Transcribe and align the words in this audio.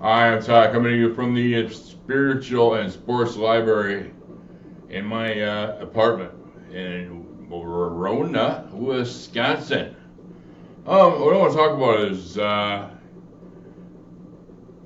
I 0.00 0.26
am 0.26 0.42
Todd 0.42 0.72
coming 0.72 0.92
to 0.92 0.98
you 0.98 1.14
from 1.14 1.34
the 1.34 1.70
Spiritual 1.70 2.74
and 2.74 2.92
Sports 2.92 3.36
Library 3.36 4.12
in 4.90 5.06
my 5.06 5.40
uh, 5.40 5.78
apartment 5.80 6.32
in 6.70 7.46
Verona, 7.48 8.68
Wisconsin. 8.72 9.96
Um, 10.86 11.20
what 11.20 11.34
I 11.34 11.38
want 11.38 11.52
to 11.52 11.58
talk 11.58 11.72
about 11.72 12.00
is 12.00 12.36
uh, 12.36 12.90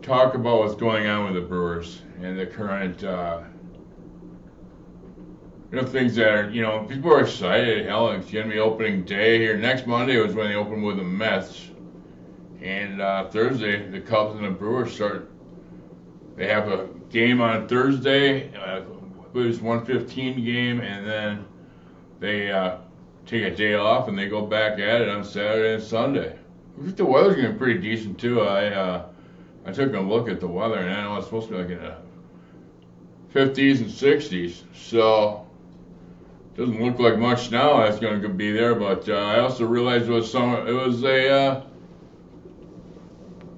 talk 0.00 0.34
about 0.34 0.60
what's 0.60 0.76
going 0.76 1.08
on 1.08 1.24
with 1.24 1.34
the 1.34 1.46
Brewers 1.46 2.02
and 2.22 2.38
the 2.38 2.46
current, 2.46 3.02
uh, 3.02 3.40
you 5.72 5.80
know, 5.80 5.84
things 5.84 6.14
that 6.14 6.28
are, 6.28 6.50
you 6.50 6.62
know, 6.62 6.84
people 6.88 7.12
are 7.12 7.22
excited. 7.22 7.86
Hell, 7.86 8.12
it's 8.12 8.30
going 8.30 8.46
to 8.46 8.52
be 8.52 8.60
opening 8.60 9.04
day 9.04 9.38
here. 9.38 9.56
Next 9.56 9.88
Monday 9.88 10.18
was 10.18 10.34
when 10.34 10.50
they 10.50 10.54
opened 10.54 10.84
with 10.84 10.98
the 10.98 11.02
Mets. 11.02 11.69
And 12.62 13.00
uh, 13.00 13.28
Thursday, 13.28 13.88
the 13.88 14.00
Cubs 14.00 14.36
and 14.36 14.44
the 14.44 14.50
Brewers 14.50 14.92
start. 14.92 15.30
They 16.36 16.46
have 16.46 16.68
a 16.68 16.88
game 17.10 17.40
on 17.40 17.68
Thursday. 17.68 18.54
Uh, 18.54 18.82
it 19.34 19.38
was 19.38 19.60
115 19.60 20.44
game, 20.44 20.80
and 20.80 21.06
then 21.06 21.44
they 22.18 22.50
uh, 22.50 22.76
take 23.26 23.44
a 23.44 23.54
day 23.54 23.74
off 23.74 24.08
and 24.08 24.18
they 24.18 24.28
go 24.28 24.44
back 24.44 24.78
at 24.78 25.00
it 25.00 25.08
on 25.08 25.24
Saturday 25.24 25.74
and 25.74 25.82
Sunday. 25.82 26.36
The 26.78 27.04
weather's 27.04 27.36
be 27.36 27.58
pretty 27.58 27.80
decent 27.80 28.18
too. 28.18 28.40
I 28.42 28.66
uh, 28.68 29.06
I 29.66 29.72
took 29.72 29.94
a 29.94 30.00
look 30.00 30.28
at 30.28 30.40
the 30.40 30.48
weather, 30.48 30.78
and 30.78 30.94
I 30.94 31.02
know 31.02 31.16
it's 31.16 31.26
supposed 31.26 31.48
to 31.48 31.54
be 31.54 31.62
like 31.62 31.70
in 31.70 31.78
the 31.78 31.94
50s 33.34 33.80
and 33.80 33.88
60s. 33.88 34.62
So 34.74 35.46
doesn't 36.56 36.82
look 36.82 36.98
like 36.98 37.18
much 37.18 37.50
now 37.50 37.78
that's 37.78 37.98
going 37.98 38.22
to 38.22 38.28
be 38.28 38.52
there. 38.52 38.74
But 38.74 39.08
uh, 39.08 39.14
I 39.14 39.40
also 39.40 39.66
realized 39.66 40.06
it 40.06 40.10
was 40.10 40.30
summer. 40.30 40.66
It 40.66 40.72
was 40.72 41.02
a 41.04 41.30
uh, 41.30 41.62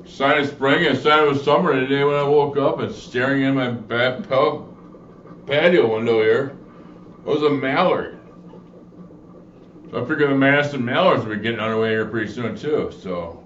sign 0.05 0.41
of 0.41 0.49
spring 0.49 0.87
and 0.87 0.99
sign 0.99 1.29
of 1.29 1.41
summer 1.41 1.73
today 1.73 2.05
when 2.05 2.15
I 2.15 2.25
woke 2.25 2.57
up 2.57 2.81
and 2.81 2.95
staring 2.95 3.43
in 3.43 3.55
my 3.55 3.71
back 3.71 4.29
patio 5.47 5.95
window 5.95 6.21
here 6.23 6.57
it 7.25 7.29
was 7.29 7.43
a 7.43 7.51
mallard. 7.51 8.19
So 9.91 10.03
I 10.03 10.09
figure 10.09 10.27
the 10.27 10.35
Madison 10.35 10.85
Mallards 10.85 11.25
will 11.25 11.37
be 11.37 11.41
getting 11.43 11.61
underway 11.61 11.91
here 11.91 12.07
pretty 12.07 12.33
soon 12.33 12.57
too. 12.57 12.93
So 13.01 13.45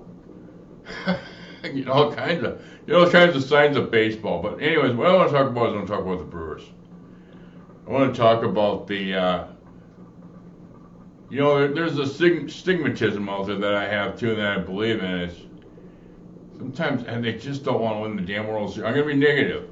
you 1.64 1.84
know 1.84 1.92
all 1.92 2.14
kinds 2.14 2.42
of 2.44 2.62
you 2.86 2.94
know 2.94 3.04
all 3.04 3.10
kinds 3.10 3.36
of 3.36 3.44
signs 3.44 3.76
of 3.76 3.90
baseball. 3.90 4.40
But 4.40 4.62
anyways, 4.62 4.94
what 4.94 5.08
I 5.08 5.14
want 5.14 5.30
to 5.30 5.36
talk 5.36 5.48
about 5.48 5.68
is 5.68 5.72
I 5.72 5.76
want 5.76 5.86
to 5.88 5.92
talk 5.92 6.02
about 6.04 6.18
the 6.18 6.24
Brewers. 6.24 6.62
I 7.86 7.90
want 7.90 8.14
to 8.14 8.18
talk 8.18 8.44
about 8.44 8.86
the 8.86 9.14
uh, 9.14 9.44
you 11.28 11.40
know 11.40 11.68
there's 11.72 11.98
a 11.98 12.04
stigmatism 12.04 13.28
out 13.28 13.46
there 13.46 13.58
that 13.58 13.74
I 13.74 13.86
have 13.88 14.18
too 14.18 14.34
that 14.36 14.58
I 14.58 14.58
believe 14.58 15.02
in 15.02 15.10
is 15.10 15.36
sometimes 16.58 17.04
and 17.04 17.24
they 17.24 17.34
just 17.34 17.64
don't 17.64 17.80
want 17.80 17.96
to 17.96 18.00
win 18.00 18.16
the 18.16 18.22
damn 18.22 18.46
World 18.46 18.72
Series. 18.72 18.88
I'm 18.88 18.94
gonna 18.94 19.06
be 19.06 19.14
negative 19.14 19.70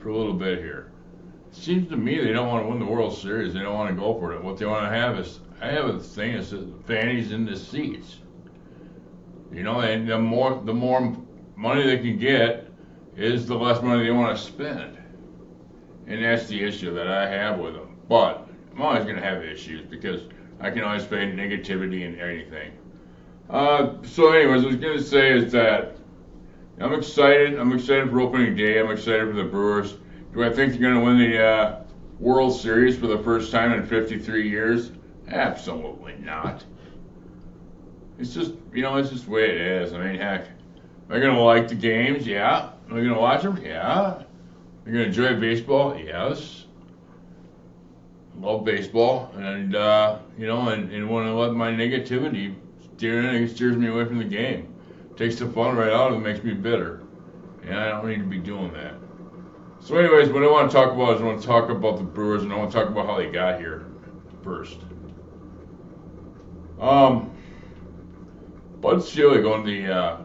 for 0.00 0.08
a 0.08 0.16
little 0.16 0.34
bit 0.34 0.58
here. 0.58 0.92
It 1.50 1.56
seems 1.56 1.88
to 1.88 1.96
me 1.96 2.18
they 2.22 2.32
don't 2.32 2.48
want 2.48 2.64
to 2.64 2.68
win 2.68 2.78
the 2.78 2.86
World 2.86 3.16
Series. 3.16 3.54
They 3.54 3.60
don't 3.60 3.74
want 3.74 3.90
to 3.90 4.00
go 4.00 4.18
for 4.18 4.32
it. 4.32 4.42
What 4.42 4.58
they 4.58 4.66
want 4.66 4.84
to 4.84 4.96
have 4.96 5.18
is 5.18 5.40
I 5.60 5.68
have 5.68 5.86
a 5.86 5.98
thing 5.98 6.36
that 6.36 6.44
says 6.44 6.66
fannies 6.86 7.32
in 7.32 7.44
the 7.44 7.56
seats. 7.56 8.18
You 9.52 9.62
know, 9.62 9.80
and 9.80 10.08
the 10.08 10.18
more 10.18 10.62
the 10.64 10.74
more 10.74 11.16
money 11.56 11.84
they 11.84 11.98
can 11.98 12.18
get 12.18 12.70
is 13.16 13.46
the 13.46 13.54
less 13.54 13.82
money 13.82 14.04
they 14.04 14.10
want 14.10 14.36
to 14.36 14.42
spend. 14.42 14.96
And 16.06 16.24
that's 16.24 16.46
the 16.46 16.62
issue 16.62 16.94
that 16.94 17.08
I 17.08 17.28
have 17.28 17.58
with 17.58 17.74
them. 17.74 17.96
But 18.08 18.48
I'm 18.72 18.82
always 18.82 19.04
going 19.04 19.16
to 19.16 19.22
have 19.22 19.44
issues 19.44 19.86
because 19.86 20.22
I 20.60 20.70
can 20.70 20.82
always 20.82 21.04
find 21.04 21.38
negativity 21.38 22.02
in 22.02 22.18
anything. 22.18 22.72
Uh, 23.48 23.94
so, 24.02 24.32
anyways, 24.32 24.62
I 24.62 24.66
was 24.66 24.76
going 24.76 24.98
to 24.98 25.04
say 25.04 25.36
is 25.36 25.52
that 25.52 25.96
I'm 26.80 26.94
excited. 26.94 27.58
I'm 27.58 27.72
excited 27.72 28.08
for 28.08 28.20
opening 28.20 28.56
day. 28.56 28.80
I'm 28.80 28.90
excited 28.90 29.28
for 29.28 29.36
the 29.36 29.44
Brewers. 29.44 29.96
Do 30.32 30.42
I 30.42 30.50
think 30.50 30.72
they're 30.72 30.80
going 30.80 30.94
to 30.94 31.04
win 31.04 31.18
the 31.18 31.44
uh, 31.44 31.82
World 32.18 32.58
Series 32.58 32.96
for 32.96 33.06
the 33.06 33.18
first 33.18 33.52
time 33.52 33.72
in 33.72 33.84
53 33.84 34.48
years? 34.48 34.90
Absolutely 35.28 36.14
not. 36.20 36.64
It's 38.18 38.32
just, 38.32 38.54
you 38.72 38.82
know, 38.82 38.96
it's 38.96 39.10
just 39.10 39.26
the 39.26 39.30
way 39.30 39.50
it 39.50 39.60
is. 39.60 39.92
I 39.92 39.98
mean, 39.98 40.18
heck, 40.18 40.46
am 40.46 41.16
I 41.16 41.20
going 41.20 41.34
to 41.34 41.40
like 41.42 41.68
the 41.68 41.74
games? 41.74 42.26
Yeah. 42.26 42.70
Am 42.88 42.92
I 42.92 42.96
going 42.96 43.08
to 43.08 43.20
watch 43.20 43.42
them? 43.42 43.60
Yeah. 43.62 44.14
Am 44.16 44.24
I 44.86 44.90
going 44.90 44.94
to 44.94 45.04
enjoy 45.04 45.38
baseball? 45.38 45.98
Yes. 45.98 46.64
Love 48.38 48.64
baseball. 48.64 49.32
And, 49.36 49.76
uh, 49.76 50.18
you 50.38 50.46
know, 50.46 50.70
and, 50.70 50.90
and 50.90 51.10
when 51.10 51.26
I 51.26 51.30
let 51.30 51.52
my 51.52 51.70
negativity 51.70 52.54
steer 52.96 53.46
steers 53.48 53.76
me 53.76 53.88
away 53.88 54.06
from 54.06 54.18
the 54.18 54.24
game. 54.24 54.69
Takes 55.20 55.38
the 55.38 55.46
fun 55.48 55.76
right 55.76 55.92
out 55.92 56.12
of 56.12 56.16
it, 56.16 56.20
makes 56.20 56.42
me 56.42 56.54
bitter. 56.54 57.02
And 57.62 57.74
I 57.74 57.90
don't 57.90 58.08
need 58.08 58.20
to 58.20 58.24
be 58.24 58.38
doing 58.38 58.72
that. 58.72 58.94
So, 59.78 59.98
anyways, 59.98 60.30
what 60.30 60.42
I 60.42 60.50
want 60.50 60.70
to 60.70 60.74
talk 60.74 60.94
about 60.94 61.16
is 61.16 61.20
I 61.20 61.24
want 61.26 61.42
to 61.42 61.46
talk 61.46 61.68
about 61.68 61.98
the 61.98 62.04
Brewers 62.04 62.42
and 62.42 62.50
I 62.50 62.56
want 62.56 62.72
to 62.72 62.78
talk 62.78 62.88
about 62.88 63.04
how 63.04 63.18
they 63.18 63.30
got 63.30 63.60
here 63.60 63.84
first. 64.42 64.78
Um, 66.80 67.36
Bud 68.80 69.04
Selig 69.04 69.44
owned 69.44 69.68
the, 69.68 69.92
uh, 69.92 70.16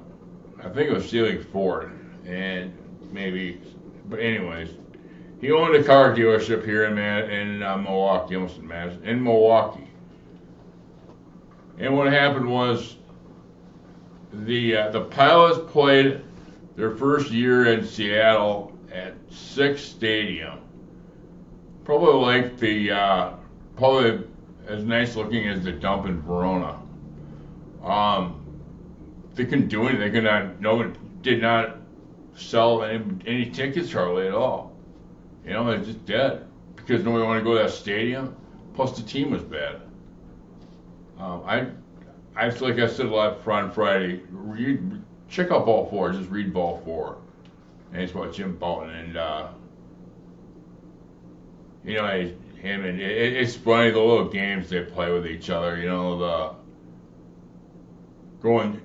I 0.59 0.69
think 0.69 0.89
it 0.89 0.93
was 0.93 1.09
Selig 1.09 1.45
Ford, 1.45 1.91
and 2.25 2.73
maybe, 3.11 3.61
but 4.05 4.21
anyways, 4.21 4.69
he 5.41 5.51
owned 5.51 5.75
a 5.75 5.83
car 5.83 6.15
dealership 6.15 6.63
here 6.63 6.85
in 6.85 6.95
Man, 6.95 7.29
in 7.29 7.61
uh, 7.61 7.75
Milwaukee, 7.75 8.35
almost 8.37 8.59
in 8.59 8.67
Madison, 8.69 9.03
in 9.03 9.21
Milwaukee. 9.21 9.89
And 11.79 11.97
what 11.97 12.07
happened 12.13 12.49
was 12.49 12.95
the 14.43 14.77
uh, 14.77 14.89
the 14.91 15.01
Pilots 15.01 15.71
played 15.71 16.21
their 16.75 16.95
first 16.95 17.31
year 17.31 17.73
in 17.73 17.85
Seattle 17.85 18.77
at 18.91 19.13
Sick's 19.29 19.81
Stadium. 19.81 20.59
Probably 21.83 22.13
like 22.13 22.57
the 22.57 22.91
uh, 22.91 23.33
probably 23.75 24.27
as 24.67 24.83
nice 24.83 25.15
looking 25.15 25.47
as 25.47 25.63
the 25.63 25.71
dump 25.71 26.05
in 26.05 26.21
Verona. 26.21 26.79
Um, 27.83 28.41
they 29.35 29.45
couldn't 29.45 29.67
do 29.67 29.83
anything. 29.83 29.99
They 29.99 30.11
could 30.11 30.23
not. 30.23 30.59
No 30.59 30.91
did 31.21 31.41
not 31.41 31.77
sell 32.35 32.83
any, 32.83 33.03
any 33.25 33.49
tickets 33.49 33.91
hardly 33.91 34.27
at 34.27 34.33
all. 34.33 34.75
You 35.45 35.53
know, 35.53 35.65
they're 35.65 35.83
just 35.83 36.05
dead 36.05 36.47
because 36.75 37.03
nobody 37.03 37.23
wanted 37.23 37.39
to 37.39 37.45
go 37.45 37.57
to 37.57 37.63
that 37.63 37.71
stadium. 37.71 38.35
Plus, 38.73 38.95
the 38.97 39.03
team 39.03 39.31
was 39.31 39.41
bad. 39.41 39.81
Um, 41.17 41.43
I, 41.45 41.67
I 42.35 42.49
feel 42.49 42.69
like 42.69 42.79
I 42.79 42.87
said 42.87 43.05
a 43.05 43.09
lot 43.09 43.47
on 43.47 43.71
Friday. 43.71 44.21
Read, 44.29 45.01
check 45.29 45.51
out 45.51 45.65
Ball 45.65 45.89
Four. 45.89 46.11
Just 46.11 46.29
read 46.29 46.53
Ball 46.53 46.81
Four, 46.83 47.17
and 47.93 48.01
it's 48.01 48.11
about 48.11 48.33
Jim 48.33 48.57
Bouton 48.57 48.89
and 48.89 49.17
uh, 49.17 49.47
you 51.85 51.95
know 51.95 52.31
him 52.61 52.83
and 52.83 52.99
it, 52.99 53.33
it's 53.33 53.55
funny 53.55 53.91
the 53.91 53.99
little 53.99 54.27
games 54.27 54.69
they 54.69 54.83
play 54.83 55.11
with 55.11 55.27
each 55.27 55.49
other. 55.49 55.77
You 55.77 55.87
know 55.87 56.17
the 56.17 56.55
going 58.41 58.81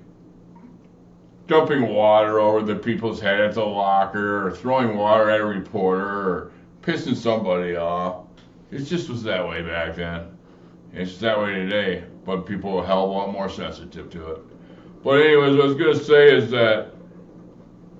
dumping 1.47 1.93
water 1.93 2.39
over 2.39 2.61
the 2.61 2.75
people's 2.75 3.19
head 3.19 3.41
at 3.41 3.53
the 3.53 3.65
locker, 3.65 4.47
or 4.47 4.51
throwing 4.51 4.95
water 4.95 5.29
at 5.29 5.41
a 5.41 5.45
reporter, 5.45 6.05
or 6.05 6.51
pissing 6.81 7.15
somebody 7.15 7.75
off. 7.75 8.25
It 8.71 8.85
just 8.85 9.09
was 9.09 9.23
that 9.23 9.45
way 9.45 9.61
back 9.61 9.95
then. 9.97 10.37
It's 10.93 11.17
that 11.17 11.37
way 11.37 11.53
today, 11.53 12.05
but 12.25 12.45
people 12.45 12.77
are 12.77 12.83
a 12.83 12.87
hell 12.87 13.03
of 13.05 13.09
a 13.09 13.13
lot 13.13 13.31
more 13.31 13.49
sensitive 13.49 14.09
to 14.11 14.31
it. 14.31 14.41
But 15.03 15.21
anyways, 15.21 15.55
what 15.55 15.63
I 15.63 15.67
was 15.67 15.75
gonna 15.75 15.95
say 15.95 16.35
is 16.35 16.51
that 16.51 16.93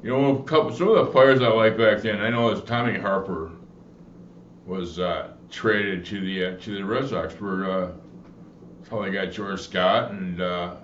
you 0.04 0.10
know, 0.10 0.38
a 0.38 0.44
couple, 0.44 0.76
some 0.76 0.88
of 0.88 1.06
the 1.06 1.12
players 1.12 1.42
I 1.42 1.48
like 1.50 1.78
back 1.78 2.02
then. 2.02 2.22
I 2.22 2.30
know 2.30 2.52
as 2.52 2.62
Tommy 2.64 2.98
Harper 2.98 3.52
was 4.66 4.98
uh, 5.00 5.34
traded 5.50 6.06
to 6.08 6.20
the 6.22 6.46
uh, 6.46 6.58
to 6.60 6.76
the 6.76 6.84
Red 6.84 7.10
Sox 7.10 7.34
for 7.34 7.70
uh, 7.70 7.92
how 8.90 9.02
they 9.04 9.12
got 9.12 9.32
George 9.32 9.62
Scott 9.62 10.12
and 10.12 10.42
uh, 10.42 10.76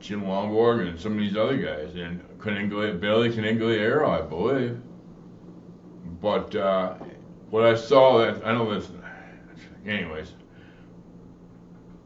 Jim 0.00 0.22
Lonborg 0.22 0.88
and 0.88 0.98
some 0.98 1.12
of 1.12 1.18
these 1.18 1.36
other 1.36 1.56
guys 1.56 1.94
and 1.96 2.22
Caninglia, 2.38 2.94
Billy 2.94 3.30
Conigliaro, 3.30 4.08
I 4.08 4.22
believe. 4.22 4.80
But 6.20 6.54
uh, 6.56 6.94
what 7.50 7.64
I 7.64 7.74
saw 7.74 8.18
that 8.18 8.46
I 8.46 8.52
know 8.52 8.72
this, 8.74 8.90
anyways. 9.86 10.32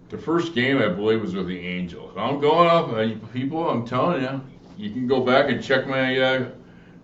The 0.08 0.18
first 0.18 0.54
game 0.54 0.78
I 0.78 0.88
believe 0.88 1.20
was 1.20 1.34
with 1.34 1.48
the 1.48 1.58
Angels. 1.58 2.14
I'm 2.16 2.40
going 2.40 2.68
up, 2.68 2.88
uh, 2.88 3.08
people. 3.32 3.68
I'm 3.68 3.86
telling 3.86 4.22
you, 4.22 4.40
you 4.76 4.90
can 4.90 5.06
go 5.06 5.20
back 5.20 5.50
and 5.50 5.62
check 5.62 5.86
my 5.86 6.18
uh, 6.18 6.48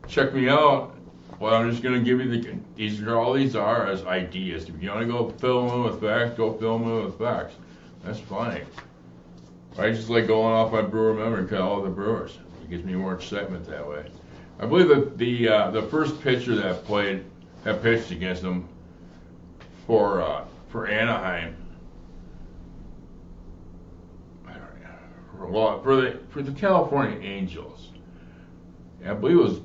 check 0.08 0.32
me 0.32 0.48
out 0.48 0.94
well, 1.40 1.54
I'm 1.54 1.70
just 1.70 1.82
going 1.82 1.98
to 1.98 2.04
give 2.04 2.20
you 2.20 2.40
the, 2.40 2.58
these 2.76 3.02
are 3.02 3.18
all 3.18 3.32
these 3.32 3.56
are 3.56 3.86
as 3.86 4.04
ideas. 4.04 4.68
If 4.68 4.80
you 4.82 4.88
want 4.88 5.00
to 5.00 5.06
go 5.06 5.30
fill 5.30 5.68
them 5.68 5.84
with 5.84 6.00
facts, 6.00 6.36
go 6.36 6.52
fill 6.54 6.78
them 6.78 7.04
with 7.04 7.18
facts. 7.18 7.54
That's 8.04 8.20
fine. 8.20 8.64
I 9.76 9.90
just 9.90 10.08
like 10.08 10.28
going 10.28 10.52
off 10.52 10.72
my 10.72 10.82
brewer 10.82 11.14
memory 11.14 11.40
and 11.40 11.52
all 11.56 11.82
the 11.82 11.90
brewers. 11.90 12.38
It 12.62 12.70
gives 12.70 12.84
me 12.84 12.94
more 12.94 13.14
excitement 13.14 13.66
that 13.66 13.86
way. 13.86 14.06
I 14.60 14.66
believe 14.66 14.88
that 14.88 15.18
the 15.18 15.48
uh, 15.48 15.70
the 15.70 15.82
first 15.82 16.20
pitcher 16.20 16.54
that 16.54 16.84
played 16.84 17.24
that 17.64 17.82
pitched 17.82 18.12
against 18.12 18.42
them 18.42 18.68
for 19.86 20.22
uh, 20.22 20.44
for 20.68 20.86
Anaheim. 20.86 21.56
Well, 25.38 25.82
for 25.82 25.96
the 25.96 26.20
for 26.30 26.42
the 26.42 26.52
California 26.52 27.18
Angels, 27.20 27.90
I 29.04 29.14
believe 29.14 29.38
it 29.38 29.42
was. 29.42 29.60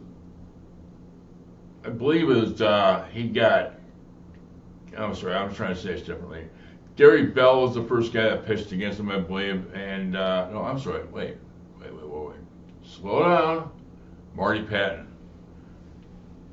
I 1.85 1.89
believe 1.89 2.29
it 2.29 2.35
was. 2.35 2.61
Uh, 2.61 3.07
he 3.11 3.27
got. 3.27 3.73
I'm 4.97 5.15
sorry. 5.15 5.35
I'm 5.35 5.53
trying 5.53 5.75
to 5.75 5.79
say 5.79 5.93
this 5.93 6.01
differently. 6.01 6.45
Gary 6.95 7.27
Bell 7.27 7.61
was 7.61 7.75
the 7.75 7.83
first 7.83 8.11
guy 8.11 8.23
that 8.23 8.45
pitched 8.45 8.73
against 8.73 8.99
him, 8.99 9.09
I 9.09 9.19
believe. 9.19 9.73
And 9.73 10.17
uh, 10.17 10.49
no, 10.51 10.63
I'm 10.63 10.77
sorry. 10.77 11.05
Wait, 11.05 11.37
wait, 11.79 11.93
wait, 11.93 12.05
wait, 12.05 12.27
wait. 12.27 12.39
Slow 12.83 13.23
down. 13.23 13.71
Marty 14.35 14.63
Pattin. 14.63 15.07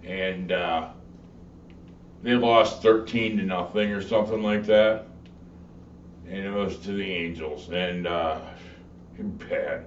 And 0.05 0.53
uh, 0.53 0.91
they 2.23 2.35
lost 2.35 2.83
13 2.83 3.39
to 3.39 3.43
nothing 3.43 3.91
or 3.91 4.01
something 4.01 4.43
like 4.43 4.65
that. 4.67 5.07
And 6.29 6.45
it 6.45 6.53
was 6.53 6.79
to 6.79 6.93
the 6.93 7.05
Angels. 7.05 7.69
And 7.71 8.07
uh, 8.07 8.41
bad. 9.49 9.87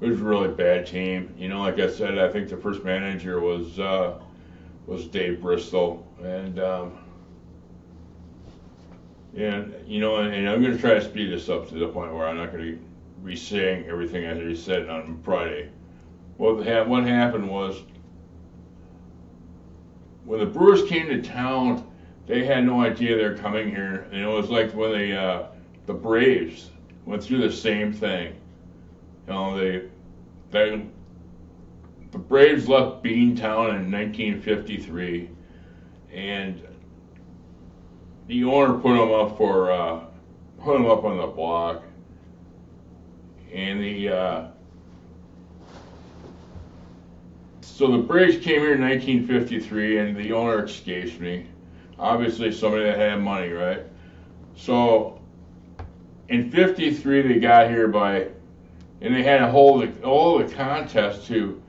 It 0.00 0.08
was 0.08 0.20
a 0.20 0.24
really 0.24 0.48
bad 0.48 0.86
team. 0.86 1.34
You 1.38 1.48
know, 1.48 1.60
like 1.60 1.78
I 1.78 1.88
said, 1.88 2.18
I 2.18 2.28
think 2.28 2.48
the 2.48 2.56
first 2.56 2.84
manager 2.84 3.40
was 3.40 3.78
uh, 3.78 4.18
was 4.86 5.06
Dave 5.06 5.40
Bristol, 5.40 6.06
and 6.22 6.58
um, 6.60 6.98
and 9.36 9.74
you 9.86 10.00
know, 10.00 10.16
and, 10.16 10.48
I'm 10.48 10.60
going 10.60 10.74
to 10.74 10.78
try 10.78 10.94
to 10.94 11.04
speed 11.04 11.32
this 11.32 11.48
up 11.48 11.68
to 11.70 11.74
the 11.76 11.88
point 11.88 12.14
where 12.14 12.28
I'm 12.28 12.36
not 12.36 12.52
going 12.52 12.72
to 12.72 12.78
be 13.24 13.36
saying 13.36 13.86
everything 13.86 14.26
I 14.26 14.32
already 14.32 14.56
said 14.56 14.88
on 14.88 15.20
Friday. 15.22 15.70
What 16.36 16.56
what 16.88 17.04
happened 17.04 17.48
was 17.48 17.82
when 20.26 20.40
the 20.40 20.46
Brewers 20.46 20.82
came 20.88 21.08
to 21.08 21.22
town, 21.22 21.90
they 22.26 22.44
had 22.44 22.66
no 22.66 22.82
idea 22.82 23.16
they 23.16 23.24
were 23.24 23.34
coming 23.36 23.70
here, 23.70 24.08
and 24.12 24.20
it 24.20 24.26
was 24.26 24.50
like 24.50 24.72
when 24.74 24.92
the 24.92 25.18
uh, 25.18 25.46
the 25.86 25.94
Braves 25.94 26.70
went 27.06 27.24
through 27.24 27.40
the 27.40 27.52
same 27.52 27.94
thing 27.94 28.34
you 29.26 29.32
know, 29.32 29.58
they, 29.58 29.82
they, 30.50 30.86
the 32.12 32.18
Braves 32.18 32.68
left 32.68 33.02
Beantown 33.02 33.74
in 33.76 33.90
1953, 33.90 35.28
and 36.12 36.62
the 38.28 38.44
owner 38.44 38.74
put 38.74 38.96
them 38.96 39.12
up 39.12 39.36
for, 39.36 39.72
uh, 39.72 40.04
put 40.58 40.74
them 40.74 40.86
up 40.86 41.04
on 41.04 41.18
the 41.18 41.26
block, 41.26 41.82
and 43.52 43.80
the, 43.80 44.08
uh, 44.08 44.48
so 47.60 47.90
the 47.90 47.98
Braves 47.98 48.36
came 48.36 48.60
here 48.60 48.74
in 48.74 48.80
1953, 48.80 49.98
and 49.98 50.16
the 50.16 50.32
owner 50.32 50.64
escapes 50.64 51.18
me. 51.18 51.46
Obviously, 51.98 52.52
somebody 52.52 52.84
that 52.84 52.98
had 52.98 53.20
money, 53.20 53.48
right? 53.48 53.82
So, 54.54 55.20
in 56.28 56.50
53, 56.50 57.22
they 57.22 57.38
got 57.38 57.70
here 57.70 57.88
by 57.88 58.28
and 59.00 59.14
they 59.14 59.22
had 59.22 59.38
to 59.38 59.50
hold 59.50 59.82
the, 59.82 60.02
all 60.02 60.38
the 60.38 60.52
contest 60.54 61.26
to 61.28 61.62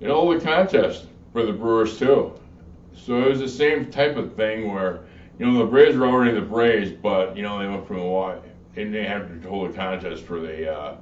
and 0.00 0.10
all 0.10 0.28
the 0.28 0.40
contest 0.40 1.06
for 1.32 1.44
the 1.44 1.52
Brewers 1.52 1.98
too. 1.98 2.32
So 2.94 3.22
it 3.22 3.28
was 3.28 3.40
the 3.40 3.48
same 3.48 3.90
type 3.90 4.16
of 4.16 4.34
thing 4.34 4.72
where 4.72 5.04
you 5.38 5.46
know 5.46 5.58
the 5.58 5.64
Braves 5.64 5.96
were 5.96 6.06
already 6.06 6.32
the 6.32 6.40
Braves, 6.40 6.90
but 6.90 7.36
you 7.36 7.42
know 7.42 7.58
they 7.58 7.68
went 7.68 7.86
from 7.86 7.98
Hawaii 7.98 8.38
and 8.76 8.94
they 8.94 9.04
had 9.04 9.42
to 9.42 9.48
hold 9.48 9.70
a 9.70 9.72
contest 9.72 10.24
for 10.24 10.40
the 10.40 10.72
uh, 10.72 10.96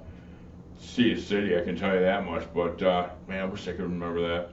Sea 0.78 1.18
City. 1.18 1.56
I 1.56 1.62
can 1.62 1.76
tell 1.76 1.94
you 1.94 2.00
that 2.00 2.24
much. 2.24 2.46
But 2.54 2.82
uh, 2.82 3.08
man, 3.28 3.42
I 3.42 3.44
wish 3.44 3.68
I 3.68 3.72
could 3.72 3.82
remember 3.82 4.28
that. 4.28 4.50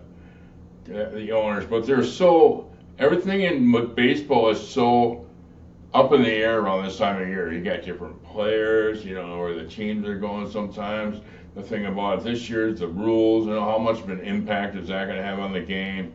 Uh, 0.85 1.09
the 1.11 1.31
owners, 1.31 1.65
but 1.65 1.85
they're 1.85 2.03
so 2.03 2.69
everything 2.99 3.41
in 3.41 3.93
baseball 3.95 4.49
is 4.49 4.65
so 4.65 5.25
up 5.93 6.11
in 6.11 6.23
the 6.23 6.31
air 6.31 6.59
around 6.59 6.85
this 6.85 6.97
time 6.97 7.21
of 7.21 7.27
year. 7.27 7.53
You 7.53 7.61
got 7.61 7.83
different 7.83 8.21
players, 8.23 9.05
you 9.05 9.15
know, 9.15 9.37
where 9.37 9.53
the 9.53 9.67
teams 9.67 10.07
are 10.07 10.17
going 10.17 10.49
sometimes. 10.49 11.21
The 11.55 11.61
thing 11.61 11.85
about 11.85 12.23
this 12.23 12.49
year 12.49 12.69
is 12.69 12.79
the 12.79 12.87
rules, 12.87 13.45
you 13.45 13.53
know, 13.53 13.61
how 13.61 13.77
much 13.77 13.99
of 13.99 14.09
an 14.09 14.21
impact 14.21 14.75
is 14.75 14.87
that 14.87 15.05
going 15.05 15.17
to 15.17 15.23
have 15.23 15.39
on 15.39 15.53
the 15.53 15.61
game? 15.61 16.13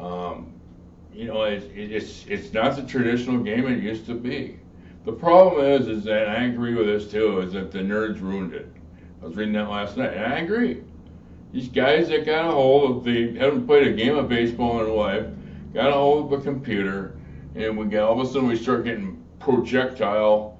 Um, 0.00 0.54
you 1.12 1.26
know, 1.26 1.42
it's, 1.42 1.66
it's 1.74 2.24
it's 2.28 2.52
not 2.54 2.76
the 2.76 2.82
traditional 2.82 3.42
game 3.42 3.66
it 3.66 3.82
used 3.82 4.06
to 4.06 4.14
be. 4.14 4.58
The 5.04 5.12
problem 5.12 5.64
is, 5.64 5.88
is 5.88 6.04
that 6.04 6.28
I 6.28 6.44
agree 6.44 6.74
with 6.74 6.86
this 6.86 7.10
too, 7.10 7.40
is 7.40 7.52
that 7.52 7.72
the 7.72 7.80
nerds 7.80 8.20
ruined 8.20 8.54
it. 8.54 8.72
I 9.22 9.26
was 9.26 9.36
reading 9.36 9.52
that 9.54 9.68
last 9.68 9.98
night, 9.98 10.14
and 10.14 10.32
I 10.32 10.38
agree. 10.38 10.82
These 11.52 11.68
guys 11.68 12.08
that 12.08 12.24
got 12.24 12.48
a 12.48 12.52
hold 12.52 12.96
of 12.96 13.04
the 13.04 13.36
haven't 13.36 13.66
played 13.66 13.88
a 13.88 13.92
game 13.92 14.16
of 14.16 14.28
baseball 14.28 14.80
in 14.80 14.86
their 14.86 14.94
life, 14.94 15.26
got 15.74 15.90
a 15.90 15.92
hold 15.92 16.32
of 16.32 16.40
a 16.40 16.42
computer, 16.42 17.18
and 17.54 17.76
we 17.76 17.86
get 17.86 18.02
all 18.02 18.20
of 18.20 18.26
a 18.26 18.30
sudden 18.30 18.48
we 18.48 18.56
start 18.56 18.84
getting 18.84 19.22
projectile 19.38 20.58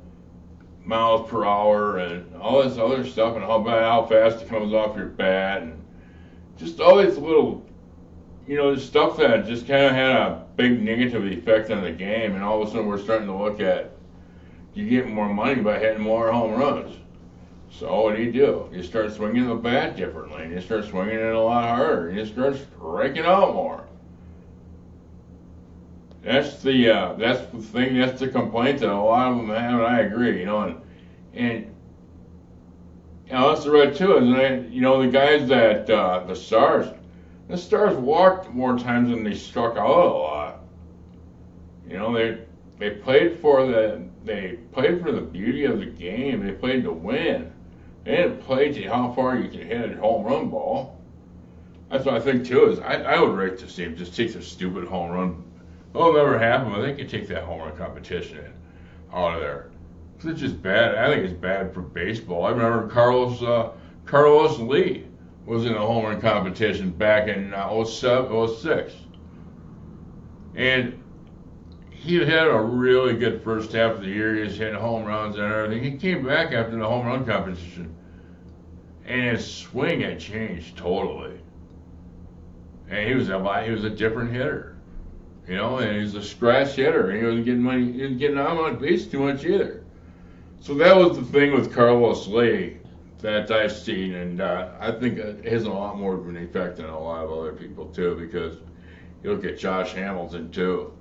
miles 0.84 1.28
per 1.28 1.44
hour 1.44 1.98
and 1.98 2.34
all 2.37 2.62
this 2.62 2.78
other 2.78 3.04
stuff 3.06 3.37
and 3.37 3.44
how 3.44 3.62
how 3.62 4.06
fast 4.06 4.42
it 4.42 4.48
comes 4.48 4.72
off 4.72 4.96
your 4.96 5.06
bat 5.06 5.62
and 5.62 5.81
just 6.56 6.81
all 6.81 6.96
these 6.96 7.16
little 7.16 7.64
you 8.46 8.56
know 8.56 8.75
stuff 8.76 9.16
that 9.16 9.46
just 9.46 9.66
kind 9.66 9.84
of 9.84 9.92
had 9.92 10.10
a 10.10 10.44
big 10.56 10.82
negative 10.82 11.25
effect 11.25 11.70
on 11.70 11.82
the 11.82 11.90
game. 11.92 12.34
And 12.34 12.42
all 12.42 12.62
of 12.62 12.69
a 12.69 12.70
sudden 12.70 12.87
we're 12.87 13.00
starting 13.00 13.28
to 13.28 13.37
look 13.37 13.60
at 13.60 13.92
you 14.75 14.88
get 14.88 15.08
more 15.08 15.32
money 15.32 15.60
by 15.60 15.78
hitting 15.78 16.02
more 16.02 16.32
home 16.32 16.52
runs. 16.52 16.96
So 17.70 18.02
what 18.02 18.16
do 18.16 18.22
you 18.22 18.32
do 18.32 18.69
you 18.72 18.82
start 18.82 19.12
swinging 19.12 19.48
the 19.48 19.54
bat 19.54 19.96
differently. 19.96 20.42
And 20.42 20.52
you 20.52 20.60
start 20.60 20.87
swinging 20.87 21.14
it 21.14 21.34
a 21.34 21.40
lot 21.40 21.69
harder. 21.69 22.08
And 22.08 22.19
you 22.19 22.26
start 22.26 22.56
striking 22.56 23.25
out 23.25 23.54
more 23.54 23.84
that's 26.22 26.62
the 26.62 26.90
uh, 26.90 27.12
that's 27.14 27.46
the 27.50 27.62
thing. 27.62 27.99
That's 27.99 28.20
the 28.20 28.28
complaint 28.28 28.81
that 28.81 28.90
a 28.90 28.94
lot 28.94 29.32
of 29.32 29.38
them 29.38 29.49
have, 29.49 29.81
and 29.81 29.82
I 29.82 30.00
agree. 30.00 30.40
You 30.40 30.46
know, 30.46 30.62
and 30.62 30.81
and 31.32 31.75
you 33.26 33.32
know, 33.32 33.49
that's 33.49 33.64
the 33.64 33.70
red 33.70 33.94
too. 33.96 34.17
Isn't 34.19 34.34
it? 34.37 34.70
You 34.70 34.82
know, 34.82 35.00
the 35.00 35.08
guys 35.08 35.49
that 35.49 35.88
uh, 35.88 36.25
the 36.26 36.37
stars, 36.37 36.88
the 37.49 37.56
stars 37.56 37.96
walked 37.96 38.50
more 38.50 38.78
times 38.78 39.08
than 39.11 39.25
they 39.25 39.34
struck 39.34 39.76
out 39.78 39.87
a 39.87 40.11
lot. 40.11 40.61
You 41.88 41.96
know, 41.96 42.12
they 42.12 42.38
they 42.78 42.90
played 42.90 43.38
for 43.38 43.66
the 43.66 44.02
they 44.25 44.58
played 44.73 45.00
for 45.00 45.12
the 45.12 45.23
beauty 45.23 45.64
of 45.64 45.78
the 45.78 45.87
game. 45.87 46.44
They 46.44 46.52
played 46.52 46.84
to 46.84 46.93
win. 46.93 47.50
They 48.05 48.16
didn't 48.16 48.40
play 48.43 48.73
to 48.73 48.82
how 48.88 49.12
far 49.12 49.37
you 49.37 49.49
can 49.49 49.66
hit 49.66 49.93
a 49.93 49.96
home 49.96 50.25
run 50.25 50.50
ball. 50.50 51.00
That's 51.90 52.05
what 52.05 52.14
I 52.14 52.20
think 52.20 52.44
too. 52.44 52.66
Is 52.66 52.78
I, 52.78 52.96
I 52.96 53.20
would 53.20 53.34
rate 53.34 53.58
this 53.58 53.75
team 53.75 53.96
just 53.96 54.14
take 54.14 54.34
the 54.34 54.43
stupid 54.43 54.84
home 54.84 55.11
run 55.11 55.50
It'll 55.94 56.12
never 56.12 56.38
happen, 56.38 56.72
but 56.72 56.82
they 56.82 56.94
can 56.94 57.08
take 57.08 57.26
that 57.28 57.42
home 57.42 57.60
run 57.60 57.76
competition 57.76 58.52
out 59.12 59.34
of 59.34 59.40
there. 59.40 59.70
It's 60.22 60.40
just 60.40 60.62
bad. 60.62 60.94
I 60.96 61.08
think 61.08 61.25
it's 61.25 61.38
bad 61.38 61.72
for 61.75 61.81
baseball. 61.81 62.44
I 62.44 62.50
remember 62.50 62.88
Carlos 62.88 63.42
uh, 63.42 63.70
Carlos 64.04 64.58
Lee 64.58 65.06
was 65.46 65.64
in 65.64 65.75
a 65.75 65.78
home 65.78 66.04
run 66.04 66.20
competition 66.20 66.90
back 66.90 67.28
in 67.28 67.54
uh, 67.54 67.85
07, 67.85 68.56
06. 68.56 68.92
And 70.54 71.02
he 71.90 72.16
had 72.16 72.47
a 72.47 72.61
really 72.61 73.14
good 73.14 73.42
first 73.42 73.73
half 73.73 73.97
of 73.97 74.00
the 74.02 74.09
year. 74.09 74.35
He 74.35 74.42
was 74.42 74.56
hitting 74.56 74.75
home 74.75 75.04
runs 75.04 75.37
and 75.37 75.52
everything. 75.52 75.82
He 75.85 75.99
came 75.99 76.25
back 76.25 76.52
after 76.52 76.76
the 76.76 76.87
home 76.87 77.06
run 77.06 77.25
competition, 77.25 77.94
and 79.04 79.37
his 79.37 79.47
swing 79.47 80.00
had 80.00 80.18
changed 80.18 80.76
totally. 80.76 81.40
And 82.88 83.09
he 83.09 83.14
was 83.14 83.28
a 83.28 83.64
he 83.64 83.70
was 83.70 83.85
a 83.85 83.90
different 83.90 84.32
hitter. 84.32 84.69
You 85.49 85.56
know, 85.56 85.78
and 85.78 86.00
he's 86.00 86.14
a 86.14 86.23
scratch 86.23 86.75
hitter. 86.75 87.11
And 87.11 87.18
he 87.18 87.25
wasn't 87.25 87.44
getting 87.44 87.62
money, 87.62 87.92
he 87.92 88.02
wasn't 88.02 88.18
getting 88.18 88.38
out 88.38 88.56
on 88.56 88.78
base 88.78 89.06
too 89.06 89.20
much 89.20 89.44
either. 89.44 89.85
So 90.61 90.75
that 90.75 90.94
was 90.94 91.16
the 91.16 91.25
thing 91.25 91.52
with 91.52 91.73
Carlos 91.73 92.26
Lee 92.28 92.76
that 93.20 93.50
I've 93.50 93.73
seen, 93.73 94.14
and 94.14 94.40
uh, 94.40 94.70
I 94.78 94.92
think 94.92 95.18
it 95.18 95.44
has 95.44 95.64
a 95.64 95.70
lot 95.70 95.99
more 95.99 96.14
of 96.14 96.28
an 96.28 96.37
effect 96.37 96.76
than 96.76 96.87
a 96.87 96.99
lot 96.99 97.25
of 97.25 97.32
other 97.32 97.52
people 97.52 97.87
too, 97.87 98.14
because 98.14 98.56
you 99.23 99.32
look 99.32 99.44
at 99.44 99.59
Josh 99.59 99.92
Hamilton 99.92 100.50
too. 100.50 100.92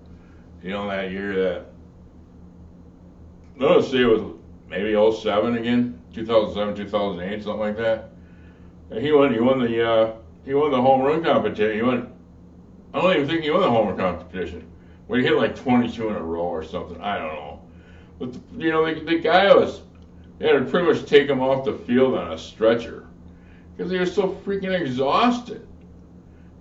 You 0.62 0.72
know 0.72 0.88
that 0.90 1.12
year 1.12 1.36
that 1.36 1.66
let's 3.58 3.92
see, 3.92 4.02
it 4.02 4.06
was 4.06 4.22
maybe 4.70 4.94
07 4.94 5.58
again, 5.58 6.02
2007, 6.14 6.76
2008, 6.76 7.44
something 7.44 7.60
like 7.60 7.78
that. 7.78 8.12
And 8.90 9.06
he 9.06 9.12
won. 9.12 9.34
He 9.34 9.40
won 9.40 9.60
the. 9.60 9.90
Uh, 9.90 10.14
he 10.46 10.54
won 10.54 10.72
the 10.72 10.82
home 10.82 11.02
run 11.02 11.24
competition. 11.24 11.76
He 11.76 11.82
won 11.82 12.12
I 12.94 13.02
don't 13.02 13.16
even 13.16 13.28
think 13.28 13.44
he 13.44 13.52
won 13.52 13.62
the 13.62 13.70
homer 13.70 13.96
competition. 13.96 14.66
Where 15.08 15.20
he 15.20 15.26
hit 15.26 15.36
like 15.36 15.56
22 15.56 16.10
in 16.10 16.16
a 16.16 16.22
row 16.22 16.42
or 16.42 16.64
something. 16.64 17.00
I 17.02 17.18
don't 17.18 17.34
know. 17.34 17.62
But, 18.20 18.34
the, 18.34 18.64
you 18.64 18.72
know, 18.72 18.94
the, 18.94 19.00
the 19.02 19.20
guy 19.20 19.54
was, 19.54 19.82
they 20.38 20.48
had 20.48 20.60
to 20.60 20.66
pretty 20.66 20.88
much 20.88 21.06
take 21.06 21.28
him 21.28 21.42
off 21.42 21.66
the 21.66 21.74
field 21.74 22.16
on 22.16 22.32
a 22.32 22.38
stretcher 22.38 23.08
because 23.76 23.92
he 23.92 23.98
was 23.98 24.14
so 24.14 24.30
freaking 24.46 24.80
exhausted. 24.80 25.66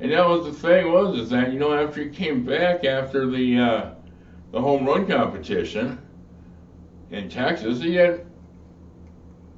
And 0.00 0.12
that 0.12 0.26
was 0.28 0.44
the 0.44 0.52
thing 0.52 0.92
was 0.92 1.18
is 1.18 1.30
that 1.30 1.52
you 1.52 1.58
know 1.58 1.72
after 1.72 2.04
he 2.04 2.10
came 2.10 2.44
back 2.44 2.84
after 2.84 3.26
the 3.26 3.58
uh, 3.58 3.90
the 4.52 4.60
home 4.60 4.86
run 4.86 5.06
competition 5.06 5.98
in 7.10 7.28
Texas, 7.28 7.80
he 7.80 7.96
had 7.96 8.24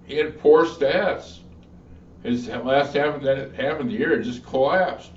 he 0.06 0.16
had 0.16 0.38
poor 0.38 0.64
stats. 0.64 1.40
His 2.22 2.48
last 2.48 2.94
half 2.94 3.16
of 3.16 3.22
that 3.22 3.54
half 3.54 3.80
of 3.80 3.86
the 3.86 3.92
year 3.92 4.20
just 4.22 4.44
collapsed. 4.44 5.12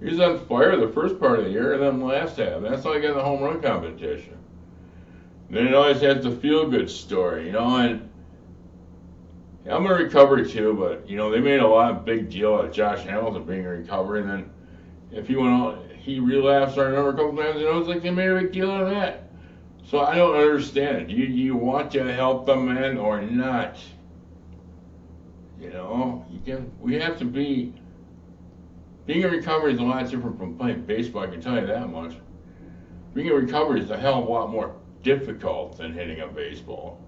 He 0.00 0.06
was 0.10 0.20
on 0.20 0.38
fire 0.46 0.76
the 0.76 0.92
first 0.92 1.18
part 1.18 1.38
of 1.38 1.46
the 1.46 1.50
year, 1.50 1.72
and 1.72 1.82
then 1.82 2.06
last 2.06 2.36
half. 2.36 2.60
That's 2.60 2.84
how 2.84 2.92
I 2.92 3.00
got 3.00 3.14
the 3.14 3.22
home 3.22 3.42
run 3.42 3.62
competition. 3.62 4.36
Then 5.48 5.68
it 5.68 5.74
always 5.74 6.00
has 6.00 6.24
the 6.24 6.32
feel 6.32 6.68
good 6.68 6.90
story, 6.90 7.46
you 7.46 7.52
know, 7.52 7.76
and 7.76 8.08
I'm 9.68 9.86
in 9.86 9.92
recovery 9.92 10.48
too, 10.48 10.74
but 10.74 11.08
you 11.08 11.16
know 11.16 11.30
they 11.30 11.40
made 11.40 11.60
a 11.60 11.66
lot 11.66 11.90
of 11.90 12.04
big 12.04 12.30
deal 12.30 12.54
out 12.54 12.66
of 12.66 12.72
Josh 12.72 13.02
Hamilton 13.04 13.44
being 13.44 13.60
in 13.60 13.68
recovery, 13.68 14.20
and 14.20 14.30
then 14.30 14.50
if 15.10 15.26
he 15.26 15.36
went 15.36 15.48
on, 15.48 15.88
he 15.98 16.20
relapsed. 16.20 16.78
I 16.78 16.82
remember 16.82 17.10
a 17.10 17.12
couple 17.14 17.36
times, 17.36 17.56
and 17.56 17.64
it 17.64 17.74
was 17.74 17.88
like 17.88 18.02
they 18.02 18.10
made 18.10 18.28
a 18.28 18.40
big 18.40 18.52
deal 18.52 18.70
out 18.70 18.82
of 18.82 18.90
that. 18.90 19.30
So 19.84 20.00
I 20.00 20.16
don't 20.16 20.36
understand 20.36 20.98
it. 20.98 21.10
You 21.10 21.26
you 21.26 21.56
want 21.56 21.90
to 21.92 22.12
help 22.12 22.46
the 22.46 22.56
man 22.56 22.96
or 22.98 23.20
not? 23.20 23.78
You 25.60 25.70
know, 25.70 26.24
you 26.30 26.40
can. 26.44 26.70
We 26.80 26.94
have 27.00 27.18
to 27.18 27.24
be. 27.24 27.74
Being 29.06 29.22
in 29.22 29.30
recovery 29.30 29.72
is 29.72 29.78
a 29.78 29.84
lot 29.84 30.10
different 30.10 30.36
from 30.36 30.56
playing 30.56 30.82
baseball. 30.82 31.22
I 31.22 31.28
can 31.28 31.40
tell 31.40 31.54
you 31.54 31.66
that 31.66 31.88
much. 31.88 32.14
Being 33.14 33.28
in 33.28 33.34
recovery 33.34 33.80
is 33.80 33.90
a 33.90 33.96
hell 33.96 34.20
of 34.20 34.28
a 34.28 34.30
lot 34.30 34.50
more 34.50 34.74
difficult 35.02 35.78
than 35.78 35.92
hitting 35.92 36.20
a 36.20 36.26
baseball. 36.26 37.00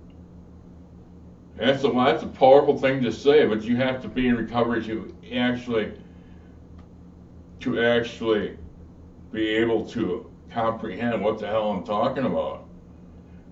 That's 1.56 1.82
a 1.82 1.90
that's 1.90 2.22
a 2.22 2.28
powerful 2.28 2.78
thing 2.78 3.02
to 3.02 3.12
say, 3.12 3.44
but 3.44 3.64
you 3.64 3.76
have 3.76 4.00
to 4.02 4.08
be 4.08 4.28
in 4.28 4.36
recovery 4.36 4.84
to 4.84 5.12
actually 5.34 5.92
to 7.60 7.82
actually 7.82 8.56
be 9.32 9.48
able 9.48 9.84
to 9.88 10.30
comprehend 10.50 11.22
what 11.22 11.40
the 11.40 11.48
hell 11.48 11.70
I'm 11.72 11.84
talking 11.84 12.24
about. 12.24 12.64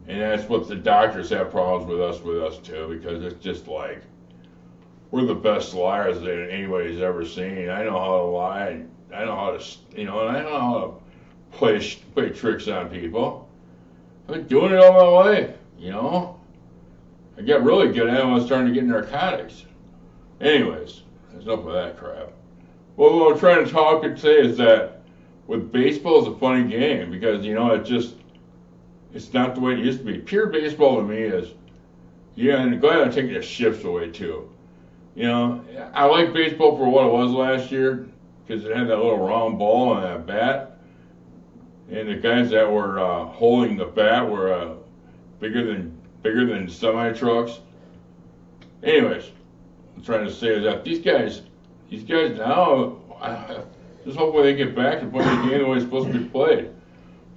And 0.06 0.20
that's 0.20 0.48
what 0.48 0.68
the 0.68 0.76
doctors 0.76 1.30
have 1.30 1.50
problems 1.50 1.90
with 1.90 2.00
us 2.00 2.20
with 2.22 2.40
us 2.40 2.58
too, 2.58 2.96
because 2.96 3.24
it's 3.24 3.42
just 3.42 3.66
like 3.66 4.02
we're 5.16 5.24
the 5.24 5.34
best 5.34 5.72
liars 5.72 6.20
that 6.20 6.50
anybody's 6.50 7.00
ever 7.00 7.24
seen. 7.24 7.70
I 7.70 7.84
know 7.84 7.98
how 7.98 8.18
to 8.18 8.24
lie. 8.24 8.82
I 9.14 9.24
know 9.24 9.34
how 9.34 9.56
to, 9.56 9.64
you 9.98 10.04
know, 10.04 10.28
and 10.28 10.36
I 10.36 10.42
know 10.42 10.60
how 10.60 10.80
to 10.80 11.56
play 11.56 11.80
play 12.14 12.28
tricks 12.28 12.68
on 12.68 12.90
people. 12.90 13.48
I've 14.28 14.34
been 14.34 14.46
doing 14.46 14.74
it 14.74 14.78
all 14.78 14.92
my 14.92 15.30
life, 15.30 15.56
you 15.78 15.90
know. 15.90 16.38
I 17.38 17.42
got 17.42 17.64
really 17.64 17.94
good 17.94 18.08
at 18.08 18.18
it 18.18 18.24
when 18.24 18.32
I 18.32 18.34
was 18.34 18.44
starting 18.44 18.68
to 18.68 18.74
get 18.74 18.84
narcotics. 18.84 19.64
Anyways, 20.42 21.00
there's 21.32 21.44
enough 21.44 21.60
of 21.60 21.72
that 21.72 21.96
crap. 21.96 22.32
Well, 22.96 23.18
what 23.18 23.32
I'm 23.32 23.38
trying 23.38 23.64
to 23.64 23.70
talk 23.70 24.04
and 24.04 24.20
say 24.20 24.34
is 24.34 24.58
that 24.58 25.00
with 25.46 25.72
baseball 25.72 26.20
is 26.20 26.28
a 26.28 26.36
funny 26.36 26.68
game 26.68 27.10
because 27.10 27.42
you 27.42 27.54
know 27.54 27.72
it 27.72 27.84
just 27.84 28.16
it's 29.14 29.32
not 29.32 29.54
the 29.54 29.62
way 29.62 29.72
it 29.72 29.78
used 29.78 30.00
to 30.00 30.04
be. 30.04 30.18
Pure 30.18 30.48
baseball 30.48 30.96
to 30.96 31.02
me 31.02 31.16
is 31.16 31.54
yeah, 32.34 32.60
and 32.60 32.78
glad 32.82 33.00
I'm 33.00 33.10
taking 33.10 33.32
the 33.32 33.40
shifts 33.40 33.82
away 33.82 34.10
too. 34.10 34.50
You 35.16 35.22
know, 35.22 35.64
I 35.94 36.04
like 36.04 36.34
baseball 36.34 36.76
for 36.76 36.86
what 36.90 37.06
it 37.06 37.12
was 37.12 37.32
last 37.32 37.72
year 37.72 38.06
because 38.46 38.66
it 38.66 38.76
had 38.76 38.86
that 38.88 38.96
little 38.96 39.26
round 39.26 39.58
ball 39.58 39.96
and 39.96 40.04
that 40.04 40.26
bat, 40.26 40.78
and 41.90 42.06
the 42.06 42.16
guys 42.16 42.50
that 42.50 42.70
were 42.70 43.00
uh, 43.00 43.24
holding 43.24 43.78
the 43.78 43.86
bat 43.86 44.28
were 44.28 44.52
uh, 44.52 44.74
bigger 45.40 45.64
than 45.64 45.96
bigger 46.22 46.44
than 46.44 46.68
semi 46.68 47.12
trucks. 47.12 47.60
Anyways, 48.82 49.30
I'm 49.96 50.04
trying 50.04 50.26
to 50.26 50.30
say 50.32 50.48
is 50.48 50.64
that 50.64 50.84
these 50.84 50.98
guys, 50.98 51.40
these 51.88 52.04
guys 52.04 52.36
now, 52.36 52.98
I, 53.18 53.62
just 54.04 54.18
hopefully 54.18 54.52
they 54.52 54.54
get 54.54 54.76
back 54.76 55.00
to 55.00 55.06
playing 55.06 55.44
the 55.44 55.48
game 55.48 55.62
the 55.62 55.66
way 55.66 55.76
it's 55.76 55.86
supposed 55.86 56.12
to 56.12 56.18
be 56.18 56.28
played. 56.28 56.70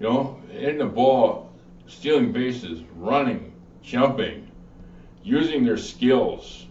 You 0.01 0.09
know, 0.09 0.41
hitting 0.51 0.79
the 0.79 0.85
ball, 0.85 1.53
stealing 1.87 2.33
bases, 2.33 2.81
running, 2.97 3.53
jumping, 3.81 4.51
using 5.23 5.63
their 5.63 5.77
skills, 5.77 6.65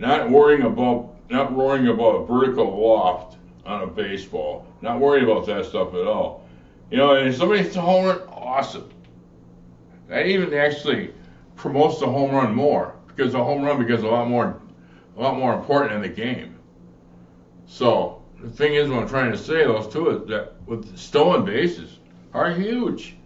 not 0.00 0.30
worrying 0.30 0.62
about 0.62 1.14
not 1.28 1.52
worrying 1.52 1.86
about 1.86 2.22
a 2.22 2.24
vertical 2.24 2.64
loft 2.80 3.36
on 3.64 3.82
a 3.82 3.86
baseball, 3.86 4.66
not 4.80 4.98
worrying 4.98 5.30
about 5.30 5.46
that 5.46 5.64
stuff 5.66 5.94
at 5.94 6.06
all. 6.06 6.48
You 6.90 6.96
know, 6.96 7.14
and 7.14 7.32
somebody 7.32 7.62
hits 7.62 7.76
a 7.76 7.80
home 7.80 8.06
run, 8.06 8.20
awesome. 8.28 8.90
That 10.08 10.26
even 10.26 10.52
actually 10.54 11.14
promotes 11.54 12.00
the 12.00 12.06
home 12.06 12.32
run 12.32 12.52
more 12.52 12.96
because 13.06 13.32
the 13.32 13.44
home 13.44 13.62
run 13.62 13.78
becomes 13.78 14.02
a 14.02 14.08
lot 14.08 14.26
more, 14.26 14.60
a 15.16 15.20
lot 15.20 15.36
more 15.36 15.54
important 15.54 15.92
in 15.92 16.00
the 16.00 16.08
game. 16.08 16.56
So 17.66 18.22
the 18.42 18.50
thing 18.50 18.74
is, 18.74 18.88
what 18.88 19.02
I'm 19.02 19.08
trying 19.08 19.30
to 19.30 19.38
say, 19.38 19.64
those 19.64 19.86
two, 19.92 20.08
is 20.10 20.28
that 20.28 20.54
with 20.66 20.96
stolen 20.98 21.44
bases 21.44 21.98
are 22.32 22.50
huge. 22.50 23.16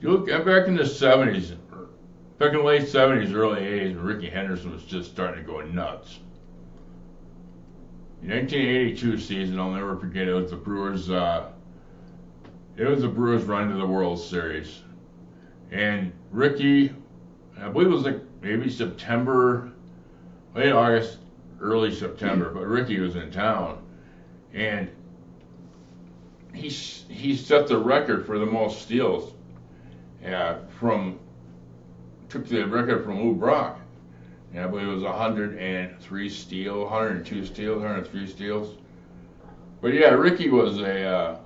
You 0.00 0.10
look 0.10 0.26
back 0.26 0.66
in 0.66 0.76
the 0.76 0.82
70s, 0.82 1.56
back 2.40 2.54
in 2.54 2.60
the 2.60 2.64
late 2.64 2.84
70s, 2.84 3.34
early 3.34 3.60
80s, 3.60 3.96
when 3.96 4.02
Rickey 4.02 4.30
Henderson 4.30 4.72
was 4.72 4.82
just 4.84 5.10
starting 5.12 5.44
to 5.44 5.48
go 5.48 5.60
nuts. 5.60 6.20
The 8.22 8.28
1982 8.28 9.18
season, 9.18 9.60
I'll 9.60 9.70
never 9.70 9.94
forget. 9.96 10.26
It 10.26 10.32
was 10.32 10.50
the 10.50 10.56
Brewers. 10.56 11.10
Uh, 11.10 11.50
it 12.78 12.88
was 12.88 13.02
the 13.02 13.08
Brewers' 13.08 13.44
run 13.44 13.68
to 13.68 13.76
the 13.76 13.86
World 13.86 14.18
Series, 14.18 14.80
and 15.70 16.12
Ricky, 16.30 16.94
I 17.60 17.68
believe 17.68 17.88
it 17.88 17.94
was 17.94 18.04
like 18.04 18.20
maybe 18.40 18.70
September, 18.70 19.72
late 20.54 20.72
August, 20.72 21.18
early 21.60 21.94
September, 21.94 22.50
but 22.54 22.66
Ricky 22.66 23.00
was 23.00 23.16
in 23.16 23.30
town, 23.30 23.84
and 24.54 24.88
he 26.54 26.68
he 26.68 27.36
set 27.36 27.68
the 27.68 27.76
record 27.76 28.24
for 28.24 28.38
the 28.38 28.46
most 28.46 28.80
steals. 28.80 29.34
Yeah, 30.22 30.58
from 30.78 31.18
took 32.30 32.46
the 32.46 32.64
record 32.64 33.04
from 33.04 33.22
Lou 33.22 33.34
Brock. 33.34 33.80
And 34.52 34.64
I 34.64 34.66
believe 34.66 34.88
it 34.88 34.94
was 34.94 35.02
103 35.02 36.28
steals, 36.28 36.90
102 36.90 37.46
steals, 37.46 37.76
103 37.76 38.26
steals. 38.26 38.76
But 39.80 39.94
yeah, 39.94 40.10
Ricky 40.10 40.48
was 40.48 40.78
a 40.78 41.02
uh, 41.02 41.38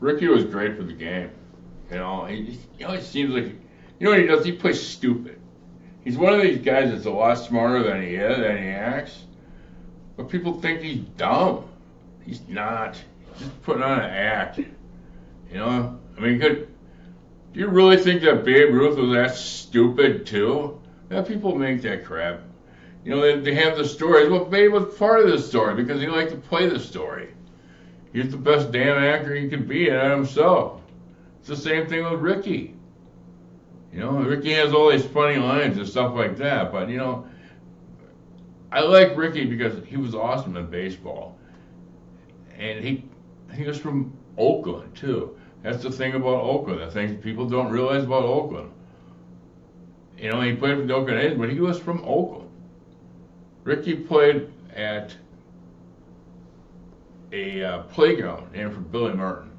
Rickey 0.00 0.28
was 0.28 0.44
great 0.44 0.76
for 0.76 0.82
the 0.82 0.92
game. 0.92 1.30
You 1.90 1.96
know, 1.96 2.24
he, 2.26 2.58
he 2.76 2.84
always 2.84 3.06
seems 3.06 3.32
like, 3.32 3.44
you 3.44 4.04
know 4.04 4.10
what 4.10 4.20
he 4.20 4.26
does? 4.26 4.44
He 4.44 4.52
plays 4.52 4.80
stupid. 4.80 5.40
He's 6.04 6.18
one 6.18 6.34
of 6.34 6.42
these 6.42 6.58
guys 6.58 6.90
that's 6.90 7.06
a 7.06 7.10
lot 7.10 7.34
smarter 7.38 7.82
than 7.82 8.02
he 8.02 8.14
is, 8.14 8.38
than 8.38 8.58
he 8.58 8.68
acts. 8.68 9.24
But 10.16 10.28
people 10.28 10.60
think 10.60 10.80
he's 10.80 11.00
dumb. 11.16 11.68
He's 12.24 12.46
not. 12.48 12.96
He's 13.34 13.46
just 13.46 13.62
putting 13.62 13.82
on 13.82 13.98
an 13.98 14.10
act. 14.10 14.58
You 14.58 14.68
know, 15.54 15.98
I 16.16 16.20
mean, 16.20 16.40
could 16.40 16.68
do 17.56 17.62
you 17.62 17.68
really 17.68 17.96
think 17.96 18.20
that 18.20 18.44
Babe 18.44 18.74
Ruth 18.74 18.98
was 18.98 19.12
that 19.14 19.34
stupid 19.34 20.26
too? 20.26 20.78
Yeah, 21.10 21.22
people 21.22 21.54
make 21.54 21.80
that 21.80 22.04
crap. 22.04 22.42
You 23.02 23.12
know, 23.12 23.22
they, 23.22 23.40
they 23.40 23.54
have 23.54 23.78
the 23.78 23.84
stories. 23.86 24.28
Well, 24.28 24.44
Babe 24.44 24.72
was 24.72 24.94
part 24.96 25.20
of 25.20 25.30
the 25.30 25.38
story 25.38 25.74
because 25.74 25.98
he 25.98 26.06
liked 26.06 26.32
to 26.32 26.36
play 26.36 26.68
the 26.68 26.78
story. 26.78 27.30
He's 28.12 28.30
the 28.30 28.36
best 28.36 28.72
damn 28.72 29.02
actor 29.02 29.34
he 29.34 29.48
could 29.48 29.66
be 29.66 29.88
and 29.88 30.12
himself. 30.12 30.82
It's 31.38 31.48
the 31.48 31.56
same 31.56 31.86
thing 31.86 32.04
with 32.04 32.20
Ricky. 32.20 32.74
You 33.90 34.00
know, 34.00 34.10
Ricky 34.18 34.52
has 34.52 34.74
all 34.74 34.90
these 34.90 35.06
funny 35.06 35.38
lines 35.38 35.78
and 35.78 35.88
stuff 35.88 36.14
like 36.14 36.36
that, 36.36 36.70
but 36.70 36.90
you 36.90 36.98
know, 36.98 37.26
I 38.70 38.80
like 38.80 39.16
Ricky 39.16 39.46
because 39.46 39.82
he 39.86 39.96
was 39.96 40.14
awesome 40.14 40.58
in 40.58 40.66
baseball, 40.66 41.38
and 42.58 42.84
he 42.84 43.06
he 43.54 43.64
was 43.64 43.78
from 43.78 44.14
Oakland 44.36 44.94
too. 44.94 45.35
That's 45.66 45.82
the 45.82 45.90
thing 45.90 46.14
about 46.14 46.44
Oakland. 46.44 46.80
The 46.80 46.88
thing 46.92 47.16
people 47.16 47.48
don't 47.48 47.72
realize 47.72 48.04
about 48.04 48.22
Oakland. 48.22 48.70
You 50.16 50.30
know, 50.30 50.40
he 50.40 50.54
played 50.54 50.78
for 50.78 50.86
the 50.86 50.94
Oakland 50.94 51.18
A's, 51.18 51.36
but 51.36 51.50
he 51.50 51.58
was 51.58 51.76
from 51.76 52.04
Oakland. 52.04 52.48
Ricky 53.64 53.96
played 53.96 54.52
at 54.72 55.16
a 57.32 57.64
uh, 57.64 57.82
playground 57.82 58.52
named 58.52 58.74
for 58.74 58.80
Billy 58.80 59.14
Martin. 59.14 59.50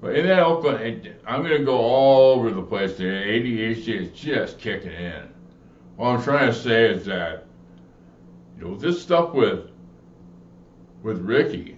But 0.00 0.16
in 0.16 0.26
that 0.26 0.40
Oakland, 0.40 1.14
I'm 1.24 1.42
going 1.42 1.56
to 1.56 1.64
go 1.64 1.78
all 1.78 2.32
over 2.32 2.50
the 2.50 2.62
place. 2.62 2.96
The 2.96 3.04
ADHD 3.04 4.00
is 4.00 4.10
just 4.10 4.58
kicking 4.58 4.90
in. 4.90 5.28
What 5.94 6.08
I'm 6.08 6.22
trying 6.24 6.48
to 6.48 6.58
say 6.58 6.90
is 6.90 7.06
that, 7.06 7.46
you 8.58 8.64
know, 8.64 8.74
this 8.74 9.00
stuff 9.00 9.34
with 9.34 9.70
with 11.04 11.20
Rickey. 11.20 11.75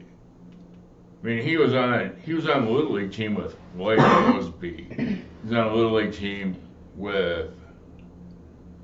I 1.23 1.27
mean, 1.27 1.43
he 1.43 1.57
was 1.57 1.75
on 1.75 1.95
a, 1.95 2.13
he 2.25 2.33
was 2.33 2.49
on 2.49 2.65
the 2.65 2.71
little 2.71 2.93
league 2.93 3.13
team 3.13 3.35
with 3.35 3.57
Lloyd 3.77 3.99
Moseby. 3.99 5.23
He's 5.43 5.53
on 5.53 5.67
a 5.67 5.75
little 5.75 5.95
league 5.95 6.13
team 6.13 6.57
with 6.95 7.51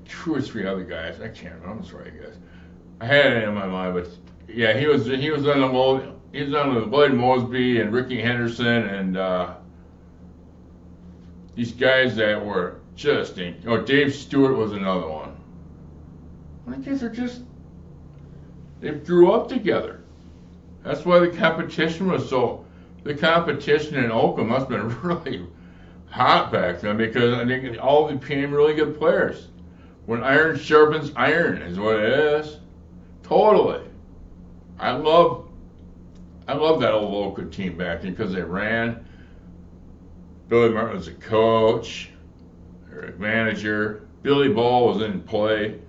two 0.05 0.35
or 0.35 0.41
three 0.41 0.65
other 0.65 0.83
guys. 0.83 1.21
I 1.21 1.29
can't 1.29 1.55
remember. 1.61 1.83
I'm 1.83 1.85
sorry, 1.85 2.11
guys. 2.11 2.35
I 2.99 3.05
had 3.05 3.33
it 3.33 3.43
in 3.43 3.53
my 3.53 3.67
mind, 3.67 3.93
but 3.93 4.09
yeah, 4.47 4.77
he 4.77 4.87
was 4.87 5.05
he 5.05 5.29
was 5.29 5.47
on 5.47 5.61
the 5.61 5.67
well, 5.67 6.15
he 6.31 6.43
was 6.43 6.53
on 6.53 6.75
with 6.75 6.87
Lloyd 6.87 7.11
Moseby 7.11 7.81
and 7.81 7.93
Rickey 7.93 8.21
Henderson 8.21 8.83
and 8.89 9.17
uh, 9.17 9.55
these 11.55 11.71
guys 11.71 12.15
that 12.17 12.43
were 12.43 12.81
just 12.95 13.37
in, 13.37 13.61
oh 13.67 13.81
Dave 13.81 14.13
Stewart 14.13 14.55
was 14.55 14.73
another 14.73 15.07
one. 15.07 15.35
My 16.65 16.77
guess 16.77 16.99
they're 16.99 17.09
just 17.09 17.41
they 18.81 18.91
grew 18.91 19.31
up 19.31 19.47
together. 19.47 20.01
That's 20.85 21.03
why 21.03 21.19
the 21.19 21.29
competition 21.29 22.11
was 22.11 22.29
so. 22.29 22.63
The 23.03 23.15
competition 23.15 23.95
in 23.95 24.11
Oakland 24.11 24.49
must 24.49 24.69
have 24.69 24.79
been 24.79 25.01
really 25.03 25.47
hot 26.09 26.51
back 26.51 26.79
then 26.79 26.97
because 26.97 27.33
I 27.33 27.45
think 27.45 27.77
all 27.83 28.11
became 28.11 28.53
really 28.53 28.75
good 28.75 28.97
players. 28.97 29.47
When 30.05 30.23
iron 30.23 30.57
sharpens 30.57 31.11
iron 31.15 31.61
is 31.63 31.79
what 31.79 31.95
it 31.95 32.09
is. 32.09 32.59
Totally. 33.23 33.83
I 34.79 34.91
love 34.91 35.49
I 36.47 36.53
love 36.53 36.79
that 36.81 36.93
old 36.93 37.31
Oakland 37.31 37.51
team 37.51 37.75
back 37.75 38.01
then 38.01 38.11
because 38.11 38.31
they 38.31 38.43
ran. 38.43 39.07
Billy 40.47 40.69
Martin 40.69 40.97
was 40.97 41.07
a 41.07 41.13
coach. 41.13 42.11
their 42.87 43.15
manager. 43.17 44.07
Billy 44.21 44.49
Ball 44.49 44.87
was 44.87 45.01
in 45.01 45.21
play, 45.21 45.79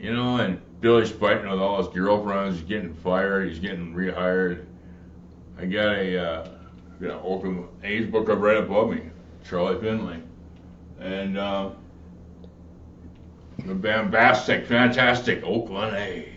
you 0.00 0.14
know, 0.14 0.36
and 0.36 0.60
Billy's 0.86 1.10
fighting 1.10 1.50
with 1.50 1.58
all 1.58 1.78
his 1.78 1.88
girlfriends. 1.88 2.60
He's 2.60 2.68
getting 2.68 2.94
fired. 2.94 3.48
He's 3.48 3.58
getting 3.58 3.92
rehired. 3.92 4.66
I 5.58 5.64
got 5.64 5.96
a, 5.96 6.16
uh, 6.16 6.48
you 7.00 7.08
know, 7.08 7.20
Oakland 7.24 7.66
A's 7.82 8.08
book 8.08 8.30
up 8.30 8.38
right 8.38 8.56
above 8.56 8.90
me, 8.90 9.00
Charlie 9.44 9.80
Finley, 9.80 10.22
and 11.00 11.36
uh, 11.36 11.70
the 13.64 13.74
bombastic, 13.74 14.64
fantastic 14.66 15.42
Oakland 15.42 15.96
A's. 15.96 16.28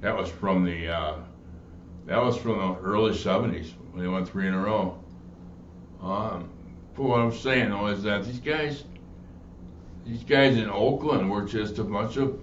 That 0.00 0.16
was 0.16 0.28
from 0.28 0.64
the 0.64 0.88
uh, 0.88 1.14
that 2.06 2.20
was 2.20 2.36
from 2.36 2.58
the 2.58 2.74
early 2.80 3.12
'70s 3.12 3.70
when 3.92 4.02
they 4.02 4.08
went 4.08 4.28
three 4.28 4.48
in 4.48 4.54
a 4.54 4.58
row. 4.58 4.98
Um, 6.02 6.50
but 6.96 7.04
what 7.04 7.20
I'm 7.20 7.32
saying 7.32 7.70
though 7.70 7.86
is 7.86 8.02
that 8.02 8.24
these 8.24 8.40
guys, 8.40 8.82
these 10.04 10.24
guys 10.24 10.56
in 10.56 10.68
Oakland 10.68 11.30
were 11.30 11.44
just 11.44 11.78
a 11.78 11.84
bunch 11.84 12.16
of. 12.16 12.42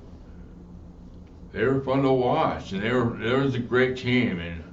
They 1.53 1.63
were 1.65 1.79
fun 1.81 2.01
to 2.01 2.11
watch, 2.11 2.71
and 2.71 2.81
they 2.81 2.91
were 2.91 3.15
there 3.17 3.37
was 3.37 3.53
a 3.53 3.59
great 3.59 3.95
team. 3.95 4.39
And 4.39 4.63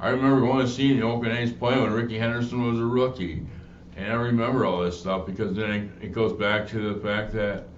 I 0.00 0.08
remember 0.08 0.40
going 0.40 0.64
to 0.64 0.72
see 0.72 0.98
the 0.98 1.02
Oakland 1.02 1.36
A's 1.36 1.52
play 1.52 1.78
when 1.78 1.92
Rickey 1.92 2.18
Henderson 2.18 2.66
was 2.66 2.80
a 2.80 2.84
rookie, 2.84 3.46
and 3.94 4.10
I 4.10 4.16
remember 4.16 4.64
all 4.64 4.82
this 4.82 4.98
stuff 4.98 5.26
because 5.26 5.54
then 5.54 5.70
it, 5.70 6.06
it 6.06 6.12
goes 6.12 6.32
back 6.32 6.66
to 6.68 6.94
the 6.94 7.00
fact 7.00 7.34
that 7.34 7.68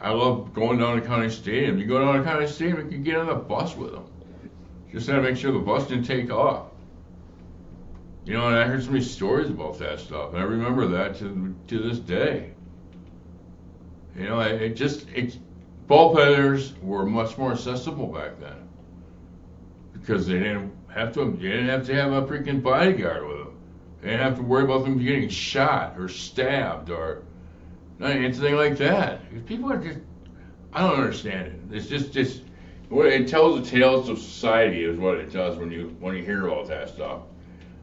I 0.00 0.10
love 0.10 0.52
going 0.52 0.78
down 0.78 1.00
to 1.00 1.06
County 1.06 1.30
Stadium. 1.30 1.78
You 1.78 1.86
go 1.86 2.00
down 2.00 2.18
to 2.18 2.24
County 2.24 2.48
Stadium, 2.48 2.86
you 2.86 2.96
can 2.96 3.04
get 3.04 3.16
on 3.16 3.28
the 3.28 3.36
bus 3.36 3.76
with 3.76 3.92
them. 3.92 4.04
Just 4.90 5.06
had 5.06 5.16
to 5.16 5.22
make 5.22 5.36
sure 5.36 5.52
the 5.52 5.60
bus 5.60 5.86
didn't 5.86 6.04
take 6.04 6.30
off. 6.30 6.66
You 8.24 8.34
know, 8.34 8.48
and 8.48 8.56
I 8.56 8.64
heard 8.64 8.82
so 8.82 8.90
many 8.90 9.04
stories 9.04 9.48
about 9.48 9.78
that 9.78 10.00
stuff, 10.00 10.32
and 10.32 10.40
I 10.40 10.44
remember 10.44 10.88
that 10.88 11.16
to 11.18 11.54
to 11.68 11.78
this 11.78 12.00
day. 12.00 12.50
You 14.16 14.24
know, 14.24 14.40
it, 14.40 14.60
it 14.60 14.74
just 14.74 15.08
it, 15.14 15.38
ball 15.88 16.14
players 16.14 16.74
were 16.80 17.04
much 17.04 17.36
more 17.36 17.52
accessible 17.52 18.06
back 18.06 18.38
then 18.38 18.68
because 19.92 20.26
they 20.26 20.38
didn't 20.38 20.72
have 20.88 21.12
to 21.14 21.24
they 21.32 21.48
didn't 21.48 21.68
have 21.68 21.86
to 21.86 21.94
have 21.94 22.12
a 22.12 22.22
freaking 22.22 22.62
bodyguard 22.62 23.26
with 23.26 23.38
them. 23.38 23.56
They 24.00 24.10
didn't 24.10 24.22
have 24.22 24.36
to 24.36 24.42
worry 24.42 24.64
about 24.64 24.84
them 24.84 24.98
getting 24.98 25.28
shot 25.28 25.98
or 25.98 26.08
stabbed 26.08 26.90
or 26.90 27.24
anything 28.00 28.54
like 28.54 28.76
that. 28.78 29.46
People 29.46 29.72
are 29.72 29.78
just 29.78 29.98
I 30.72 30.82
don't 30.82 31.00
understand 31.00 31.48
it. 31.72 31.76
It's 31.76 31.88
just 31.88 32.12
just 32.12 32.42
what 32.88 33.06
it 33.06 33.26
tells 33.26 33.60
the 33.60 33.68
tales 33.68 34.08
of 34.08 34.18
society 34.18 34.84
is 34.84 34.96
what 34.96 35.16
it 35.16 35.32
does 35.32 35.56
when 35.58 35.72
you 35.72 35.96
when 35.98 36.14
you 36.14 36.22
hear 36.22 36.48
all 36.48 36.64
that 36.64 36.90
stuff. 36.90 37.22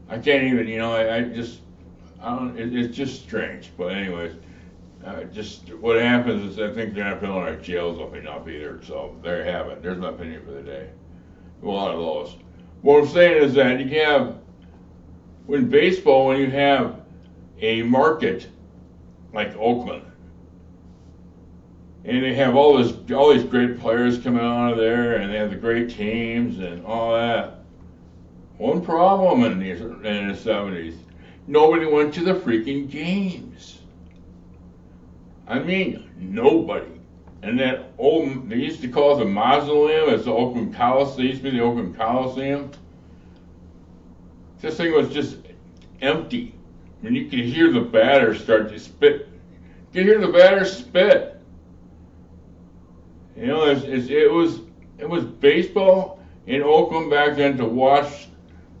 I 0.08 0.18
can't 0.18 0.44
even, 0.44 0.68
you 0.68 0.78
know, 0.78 0.94
I, 0.94 1.16
I 1.16 1.22
just, 1.22 1.60
I 2.20 2.34
don't, 2.36 2.56
it, 2.58 2.74
it's 2.74 2.96
just 2.96 3.22
strange. 3.22 3.70
But 3.76 3.86
anyways, 3.86 4.34
just 5.32 5.72
what 5.74 6.00
happens 6.00 6.52
is 6.52 6.58
I 6.58 6.72
think 6.72 6.94
they're 6.94 7.04
not 7.04 7.20
filling 7.20 7.42
our 7.42 7.56
jails 7.56 8.00
up 8.00 8.14
enough 8.14 8.48
either. 8.48 8.80
So 8.82 9.16
there 9.22 9.44
you 9.44 9.50
have 9.50 9.68
it. 9.68 9.82
There's 9.82 9.98
my 9.98 10.10
opinion 10.10 10.44
for 10.44 10.52
the 10.52 10.62
day. 10.62 10.90
A 11.62 11.66
lot 11.66 11.92
of 11.92 12.00
those. 12.00 12.36
What 12.82 13.02
I'm 13.02 13.08
saying 13.08 13.42
is 13.42 13.54
that 13.54 13.80
you 13.80 14.00
have, 14.00 14.38
when 15.46 15.68
baseball, 15.68 16.26
when 16.26 16.38
you 16.38 16.50
have 16.50 17.00
a 17.60 17.82
market 17.82 18.48
like 19.32 19.56
Oakland, 19.56 20.02
and 22.04 22.22
they 22.22 22.34
have 22.34 22.54
all 22.54 22.76
this, 22.76 22.92
all 23.12 23.32
these 23.32 23.44
great 23.44 23.80
players 23.80 24.18
coming 24.18 24.44
out 24.44 24.72
of 24.72 24.78
there, 24.78 25.16
and 25.16 25.32
they 25.32 25.38
have 25.38 25.50
the 25.50 25.56
great 25.56 25.90
teams 25.90 26.58
and 26.58 26.84
all 26.84 27.14
that 27.14 27.56
one 28.58 28.80
problem 28.80 29.44
in 29.44 29.58
the, 29.58 29.70
in 29.70 30.28
the 30.28 30.34
70s. 30.34 30.96
Nobody 31.46 31.86
went 31.86 32.14
to 32.14 32.24
the 32.24 32.34
freaking 32.34 32.88
games. 32.88 33.80
I 35.46 35.58
mean, 35.58 36.10
nobody. 36.18 37.00
And 37.42 37.58
that 37.60 37.92
old, 37.98 38.48
they 38.48 38.56
used 38.56 38.80
to 38.82 38.88
call 38.88 39.16
it 39.16 39.24
the 39.24 39.30
mausoleum, 39.30 40.12
it's 40.12 40.24
the 40.24 40.32
Oakland 40.32 40.74
Coliseum, 40.74 41.26
it 41.26 41.28
used 41.30 41.42
to 41.44 41.50
be 41.50 41.56
the 41.56 41.62
Oakland 41.62 41.96
Coliseum. 41.96 42.70
This 44.60 44.76
thing 44.76 44.92
was 44.92 45.10
just 45.10 45.36
empty. 46.00 46.54
When 47.00 47.14
you 47.14 47.26
could 47.26 47.40
hear 47.40 47.70
the 47.70 47.80
batter 47.80 48.34
start 48.34 48.70
to 48.70 48.78
spit. 48.78 49.28
You 49.92 50.02
could 50.02 50.06
hear 50.06 50.18
the 50.20 50.32
batter 50.32 50.64
spit. 50.64 51.40
You 53.36 53.46
know, 53.46 53.64
it's, 53.66 53.84
it's, 53.84 54.08
it 54.08 54.32
was 54.32 54.60
it 54.98 55.08
was 55.08 55.24
baseball 55.24 56.20
in 56.46 56.62
Oakland 56.62 57.10
back 57.10 57.36
then 57.36 57.56
to 57.58 57.66
watch 57.66 58.28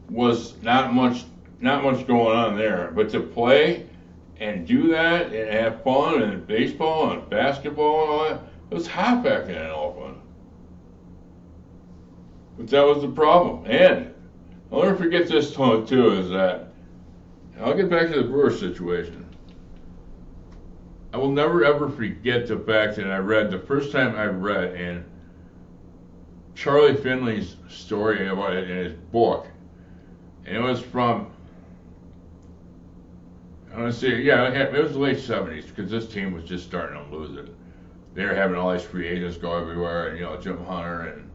was 0.08 0.60
not 0.62 0.94
much 0.94 1.24
not 1.60 1.84
much 1.84 2.06
going 2.06 2.36
on 2.36 2.56
there. 2.56 2.90
But 2.94 3.10
to 3.10 3.20
play 3.20 3.86
and 4.38 4.66
do 4.66 4.88
that 4.88 5.32
and 5.32 5.50
have 5.50 5.82
fun 5.82 6.22
and 6.22 6.46
baseball 6.46 7.10
and 7.10 7.28
basketball 7.30 8.02
and 8.02 8.10
all 8.10 8.24
that, 8.28 8.42
it 8.70 8.74
was 8.74 8.86
hot 8.86 9.22
back 9.22 9.46
then 9.46 9.56
in 9.56 9.70
Oakland. 9.70 10.20
But 12.56 12.68
that 12.68 12.86
was 12.86 13.02
the 13.02 13.08
problem. 13.08 13.64
And 13.66 14.14
I'll 14.72 14.82
never 14.82 14.96
forget 14.96 15.28
this 15.28 15.54
too 15.54 16.10
is 16.12 16.28
that 16.30 16.72
I'll 17.60 17.74
get 17.74 17.88
back 17.88 18.08
to 18.08 18.22
the 18.22 18.28
Brewer 18.28 18.50
situation. 18.50 19.24
I 21.12 21.18
will 21.18 21.30
never 21.30 21.64
ever 21.64 21.88
forget 21.88 22.46
the 22.46 22.58
fact 22.58 22.96
that 22.96 23.06
I 23.06 23.18
read 23.18 23.50
the 23.50 23.58
first 23.58 23.92
time 23.92 24.16
I 24.16 24.26
read 24.26 24.74
and 24.74 25.04
Charlie 26.54 26.96
Finley's 26.96 27.56
story 27.68 28.28
about 28.28 28.54
it 28.54 28.70
in 28.70 28.76
his 28.76 28.92
book 29.12 29.46
and 30.46 30.56
it 30.56 30.60
was 30.60 30.80
from, 30.80 31.32
To 33.76 33.92
say, 33.92 34.22
yeah, 34.22 34.48
it 34.48 34.82
was 34.82 34.94
the 34.94 34.98
late 34.98 35.18
70s 35.18 35.66
because 35.68 35.90
this 35.90 36.08
team 36.08 36.32
was 36.32 36.44
just 36.44 36.64
starting 36.64 36.98
to 36.98 37.14
lose 37.14 37.36
it. 37.36 37.54
They 38.14 38.24
were 38.24 38.34
having 38.34 38.56
all 38.56 38.72
these 38.72 38.82
free 38.82 39.06
agents 39.06 39.36
go 39.36 39.54
everywhere, 39.54 40.08
and 40.08 40.18
you 40.18 40.24
know 40.24 40.40
Jim 40.40 40.64
Hunter 40.64 41.00
and 41.02 41.30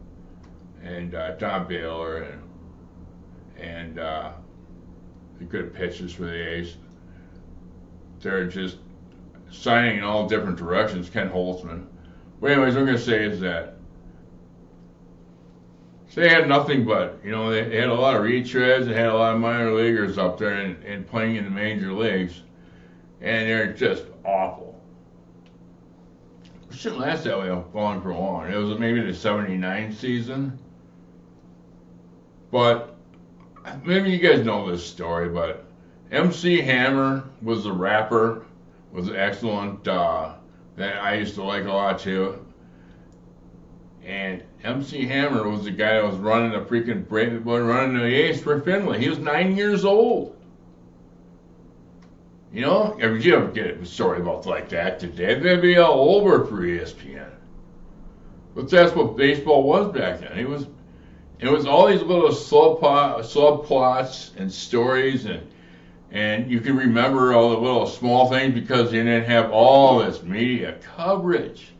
and 0.82 1.14
uh, 1.14 1.36
Don 1.36 1.68
Baylor 1.68 2.22
and 2.24 2.42
and 3.56 3.98
uh, 4.00 4.32
the 5.38 5.44
good 5.44 5.72
pitchers 5.72 6.12
for 6.12 6.24
the 6.24 6.34
A's. 6.34 6.76
They're 8.20 8.48
just 8.48 8.78
signing 9.52 9.98
in 9.98 10.04
all 10.04 10.26
different 10.26 10.56
directions. 10.56 11.08
Ken 11.08 11.30
Holtzman. 11.30 11.86
But 12.40 12.50
anyways, 12.50 12.74
what 12.74 12.80
I'm 12.80 12.86
gonna 12.86 12.98
say 12.98 13.24
is 13.24 13.38
that 13.40 13.76
so 16.12 16.20
they 16.20 16.28
had 16.28 16.46
nothing 16.46 16.84
but, 16.84 17.20
you 17.24 17.30
know, 17.30 17.50
they, 17.50 17.74
had 17.74 17.88
a 17.88 17.94
lot 17.94 18.14
of 18.14 18.22
retreads, 18.22 18.84
they 18.84 18.92
had 18.92 19.06
a 19.06 19.14
lot 19.14 19.34
of 19.34 19.40
minor 19.40 19.72
leaguers 19.72 20.18
up 20.18 20.36
there 20.36 20.52
and, 20.52 20.84
and 20.84 21.06
playing 21.06 21.36
in 21.36 21.44
the 21.44 21.50
major 21.50 21.90
leagues, 21.90 22.42
and 23.22 23.48
they're 23.48 23.72
just 23.72 24.04
awful. 24.22 24.78
It 26.70 26.76
shouldn't 26.76 27.00
last 27.00 27.24
that 27.24 27.38
way 27.38 27.48
long 27.72 28.02
for 28.02 28.12
long. 28.12 28.52
It 28.52 28.56
was 28.56 28.78
maybe 28.78 29.00
the 29.00 29.14
79 29.14 29.90
season. 29.94 30.58
But 32.50 32.94
maybe 33.82 34.10
you 34.10 34.18
guys 34.18 34.44
know 34.44 34.70
this 34.70 34.86
story, 34.86 35.30
but 35.30 35.64
MC 36.10 36.60
Hammer 36.60 37.24
was 37.40 37.64
a 37.64 37.72
rapper, 37.72 38.44
was 38.92 39.08
excellent, 39.08 39.88
uh, 39.88 40.34
that 40.76 41.02
I 41.02 41.14
used 41.14 41.36
to 41.36 41.42
like 41.42 41.64
a 41.64 41.72
lot 41.72 42.00
too. 42.00 42.44
And 44.04 44.42
MC 44.64 45.06
Hammer 45.06 45.48
was 45.48 45.64
the 45.64 45.70
guy 45.70 45.94
that 45.94 46.04
was 46.04 46.16
running 46.16 46.52
the 46.52 46.60
freaking 46.60 47.08
running 47.10 47.98
the 47.98 48.04
A's 48.04 48.42
for 48.42 48.60
Finley. 48.60 48.98
He 48.98 49.08
was 49.08 49.18
nine 49.18 49.56
years 49.56 49.84
old. 49.84 50.36
You 52.52 52.62
know, 52.62 52.96
if 52.98 53.24
you 53.24 53.36
ever 53.36 53.48
get 53.48 53.80
a 53.80 53.86
story 53.86 54.20
about 54.20 54.44
like 54.44 54.68
that 54.70 55.00
today, 55.00 55.38
they'd 55.38 55.62
be 55.62 55.78
all 55.78 56.16
over 56.16 56.44
for 56.44 56.56
ESPN. 56.56 57.30
But 58.54 58.68
that's 58.68 58.94
what 58.94 59.16
baseball 59.16 59.62
was 59.62 59.92
back 59.92 60.20
then. 60.20 60.38
It 60.38 60.48
was, 60.48 60.66
it 61.38 61.50
was 61.50 61.64
all 61.64 61.86
these 61.86 62.02
little 62.02 62.28
subplots 62.28 64.36
and 64.36 64.52
stories, 64.52 65.24
and 65.24 65.46
and 66.10 66.50
you 66.50 66.60
can 66.60 66.76
remember 66.76 67.32
all 67.32 67.50
the 67.50 67.56
little 67.56 67.86
small 67.86 68.28
things 68.28 68.52
because 68.52 68.92
you 68.92 69.02
didn't 69.02 69.24
have 69.24 69.50
all 69.50 70.00
this 70.00 70.22
media 70.22 70.76
coverage. 70.94 71.72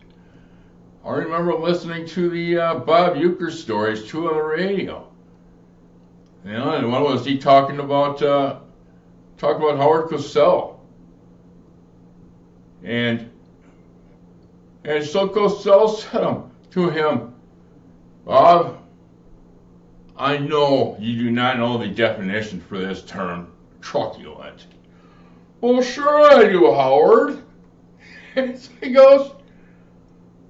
I 1.05 1.11
remember 1.11 1.55
listening 1.55 2.07
to 2.09 2.31
the 2.31 2.59
uh, 2.59 2.75
Bob 2.77 3.17
Uecker 3.17 3.51
stories 3.51 4.05
too 4.05 4.29
on 4.29 4.37
the 4.37 4.43
radio. 4.43 5.09
You 6.45 6.53
know, 6.53 6.75
and 6.75 6.91
one 6.91 7.03
was 7.03 7.25
he 7.25 7.38
talking 7.38 7.81
about 7.81 8.23
uh, 8.23 8.61
talking 9.37 9.62
about 9.62 9.79
Howard 9.79 10.11
Cosell, 10.11 10.79
and 12.85 13.31
and 14.85 15.05
so 15.05 15.29
Cosell 15.29 15.88
said 15.88 16.43
to 16.73 16.91
him, 16.91 17.35
Bob, 18.25 18.79
I 20.17 20.38
know 20.38 20.97
you 21.01 21.17
do 21.17 21.31
not 21.31 21.59
know 21.59 21.79
the 21.79 21.88
definition 21.88 22.61
for 22.61 22.79
this 22.79 23.03
term, 23.03 23.53
truculent. 23.81 24.67
Well, 25.61 25.83
sure 25.83 26.21
I 26.23 26.49
do, 26.49 26.73
Howard. 26.73 27.43
And 28.35 28.57
he 28.81 28.91
goes, 28.91 29.33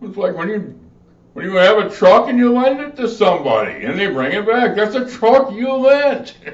it's 0.04 0.16
like 0.16 0.36
when 0.36 0.48
you 0.48 0.78
when 1.32 1.44
you 1.46 1.56
have 1.56 1.78
a 1.78 1.88
truck 1.88 2.28
and 2.28 2.38
you 2.38 2.52
lend 2.52 2.80
it 2.80 2.96
to 2.96 3.08
somebody 3.08 3.84
and 3.84 3.98
they 3.98 4.08
bring 4.08 4.32
it 4.32 4.46
back. 4.46 4.76
That's 4.76 4.94
a 4.94 5.08
truck 5.08 5.52
you 5.52 5.72
lent. 5.72 6.36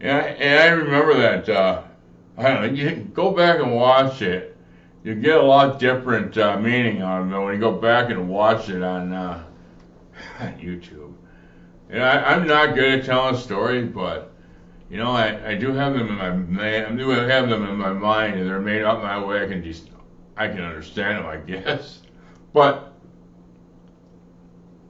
yeah, 0.00 0.18
and 0.18 0.60
I 0.60 0.66
remember 0.66 1.14
that 1.18 1.48
uh, 1.48 1.82
I 2.36 2.42
don't 2.42 2.62
know, 2.62 2.68
you 2.72 2.96
go 3.14 3.30
back 3.30 3.60
and 3.60 3.74
watch 3.74 4.20
it. 4.20 4.56
You 5.04 5.14
get 5.14 5.36
a 5.36 5.42
lot 5.42 5.78
different 5.78 6.36
uh, 6.36 6.58
meaning 6.58 7.02
on 7.02 7.32
it 7.32 7.40
when 7.40 7.54
you 7.54 7.60
go 7.60 7.72
back 7.72 8.10
and 8.10 8.28
watch 8.28 8.68
it 8.68 8.82
on, 8.82 9.12
uh, 9.12 9.44
on 10.40 10.58
YouTube. 10.58 11.14
And 11.88 12.02
I, 12.02 12.34
I'm 12.34 12.46
not 12.46 12.74
good 12.74 13.00
at 13.00 13.06
telling 13.06 13.36
stories, 13.36 13.88
but 13.88 14.32
you 14.90 14.98
know, 14.98 15.12
I, 15.12 15.50
I 15.50 15.54
do 15.54 15.72
have 15.72 15.94
them 15.94 16.08
in 16.08 16.54
my 16.54 16.86
I 16.86 16.90
do 16.90 17.08
have 17.10 17.48
them 17.48 17.64
in 17.64 17.76
my 17.76 17.92
mind, 17.92 18.38
and 18.38 18.48
they're 18.48 18.60
made 18.60 18.82
up 18.82 19.02
my 19.02 19.22
way. 19.24 19.44
I 19.44 19.48
can 19.48 19.62
just 19.62 19.88
I 20.36 20.48
can 20.48 20.60
understand 20.60 21.18
them, 21.18 21.26
I 21.26 21.36
guess. 21.36 22.00
But 22.52 22.92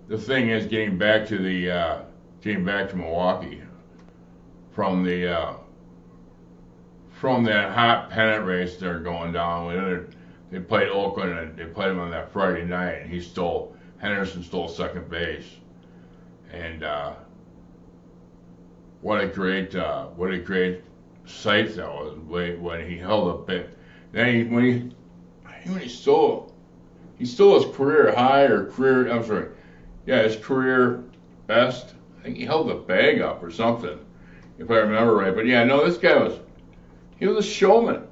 the 0.08 0.18
thing 0.18 0.50
is, 0.50 0.66
getting 0.66 0.98
back 0.98 1.26
to 1.28 1.38
the 1.38 1.70
uh, 1.70 2.02
getting 2.40 2.64
back 2.64 2.90
to 2.90 2.96
Milwaukee 2.96 3.62
from 4.72 5.04
the 5.04 5.32
uh, 5.32 5.54
from 7.10 7.44
that 7.44 7.72
hot 7.72 8.10
pennant 8.10 8.46
race 8.46 8.76
they're 8.76 9.00
going 9.00 9.32
down. 9.32 10.12
They 10.50 10.60
played 10.60 10.88
Oakland 10.88 11.38
and 11.38 11.56
they 11.56 11.64
played 11.64 11.90
him 11.90 11.98
on 11.98 12.10
that 12.10 12.32
Friday 12.32 12.64
night, 12.64 13.02
and 13.02 13.10
he 13.10 13.20
stole 13.20 13.74
Henderson 13.98 14.42
stole 14.42 14.68
second 14.68 15.08
base, 15.10 15.46
and 16.52 16.82
uh, 16.84 17.14
what 19.00 19.22
a 19.22 19.26
great 19.26 19.74
uh, 19.74 20.06
what 20.08 20.32
a 20.32 20.38
great 20.38 20.82
sight 21.24 21.74
that 21.74 21.88
was 21.88 22.16
when 22.58 22.88
he 22.88 22.96
held 22.96 23.28
up 23.28 23.46
bit. 23.46 23.76
Then 24.12 24.34
he, 24.34 24.44
when 24.44 24.64
he 24.64 24.95
he 25.74 25.88
stole 25.88 26.52
he 27.18 27.24
stole 27.24 27.60
his 27.60 27.74
career 27.74 28.14
high 28.14 28.42
or 28.42 28.70
career 28.70 29.10
I'm 29.10 29.24
sorry, 29.24 29.48
yeah 30.06 30.22
his 30.22 30.36
career 30.36 31.04
best. 31.46 31.94
I 32.18 32.24
think 32.24 32.36
he 32.36 32.44
held 32.44 32.68
the 32.68 32.74
bag 32.74 33.20
up 33.20 33.42
or 33.42 33.50
something, 33.50 33.98
if 34.58 34.70
I 34.70 34.76
remember 34.76 35.16
right. 35.16 35.34
But 35.34 35.46
yeah, 35.46 35.64
no, 35.64 35.86
this 35.86 35.98
guy 35.98 36.16
was 36.16 36.38
he 37.18 37.26
was 37.26 37.44
a 37.44 37.48
showman. 37.48 38.02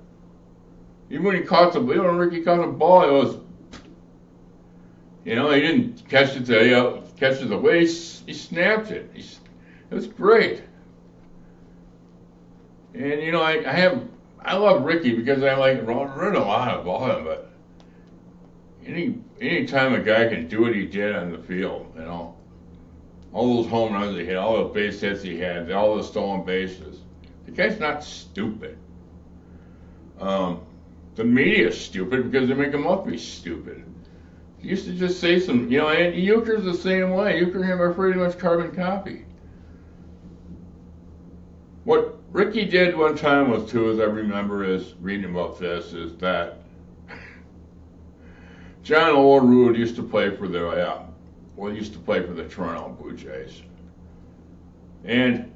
Even 1.11 1.25
when 1.27 1.37
he 1.37 1.43
caught 1.43 1.73
the 1.73 1.81
even 1.81 2.05
when 2.05 2.17
Ricky 2.17 2.43
caught 2.43 2.61
the 2.61 2.73
ball, 2.73 3.03
it 3.03 3.13
was 3.13 3.37
you 5.25 5.35
know 5.35 5.51
he 5.51 5.61
didn't 5.61 6.09
catch 6.09 6.37
it 6.37 6.49
you 6.49 6.57
uh, 6.57 6.81
know, 6.81 7.05
catch 7.17 7.41
it 7.41 7.49
the 7.49 7.59
way 7.59 7.87
he, 7.87 7.93
he 8.27 8.33
snapped 8.33 8.91
it. 8.91 9.11
He, 9.15 9.21
it 9.91 9.95
was 9.95 10.07
great. 10.07 10.63
And 12.95 13.21
you 13.21 13.33
know, 13.33 13.43
I, 13.43 13.69
I 13.69 13.73
have 13.73 14.03
I 14.45 14.57
love 14.57 14.85
Ricky 14.85 15.15
because 15.17 15.43
I 15.43 15.55
like 15.55 15.87
read 15.87 16.35
a 16.37 16.41
lot 16.41 16.81
about 16.81 17.19
him, 17.19 17.25
but 17.25 17.51
any 18.85 19.19
any 19.41 19.67
time 19.67 19.95
a 19.95 20.01
guy 20.01 20.29
can 20.29 20.49
do 20.49 20.63
what 20.63 20.75
he 20.75 20.87
did 20.87 21.17
on 21.17 21.33
the 21.33 21.39
field, 21.39 21.93
you 21.97 22.03
know, 22.03 22.37
all 23.33 23.63
those 23.63 23.71
home 23.71 23.93
runs 23.93 24.17
he 24.17 24.25
hit, 24.25 24.37
all 24.37 24.59
the 24.59 24.75
base 24.75 25.01
hits 25.01 25.23
he 25.23 25.39
had, 25.39 25.71
all 25.73 25.97
the 25.97 26.05
stolen 26.05 26.45
bases, 26.45 27.01
the 27.47 27.51
guy's 27.51 27.81
not 27.81 28.05
stupid. 28.05 28.79
Um, 30.21 30.61
the 31.17 31.25
media's 31.25 31.81
stupid 31.81 32.31
because 32.31 32.49
they 32.49 32.55
make 32.55 32.73
him 32.73 32.87
up 32.87 33.07
be 33.07 33.19
stupid. 33.19 33.85
Used 34.61 34.87
to 34.87 34.93
just 34.93 35.21
say 35.21 35.41
some, 35.41 35.71
you 35.71 35.79
know, 35.79 35.89
and 35.89 36.15
Uecker's 36.15 36.65
the 36.65 36.75
same 36.75 37.11
way. 37.11 37.43
Uecker 37.43 37.57
and 37.57 37.65
him 37.65 37.83
are 37.83 37.93
pretty 37.93 38.19
much 38.19 38.39
carbon 38.39 38.75
copy. 38.75 39.27
What 41.85 42.14
Ricky 42.35 42.65
did 42.65 42.97
one 42.97 43.17
time 43.17 43.49
was 43.49 43.71
too, 43.71 43.93
as 43.93 44.01
I 44.01 44.07
remember, 44.07 44.65
is 44.65 44.95
reading 45.01 45.31
about 45.31 45.57
this, 45.57 45.93
is 45.93 46.17
that 46.17 46.59
John 48.83 49.15
Olerud 49.15 49.79
used 49.79 49.95
to 49.95 50.03
play 50.03 50.35
for 50.37 50.49
the, 50.49 50.69
uh, 50.69 51.07
well, 51.55 51.73
used 51.73 51.93
to 51.93 52.01
play 52.01 52.27
for 52.27 52.33
the 52.33 52.43
Toronto 52.43 52.89
Blue 53.01 53.17
Jays. 53.17 53.63
And 55.05 55.53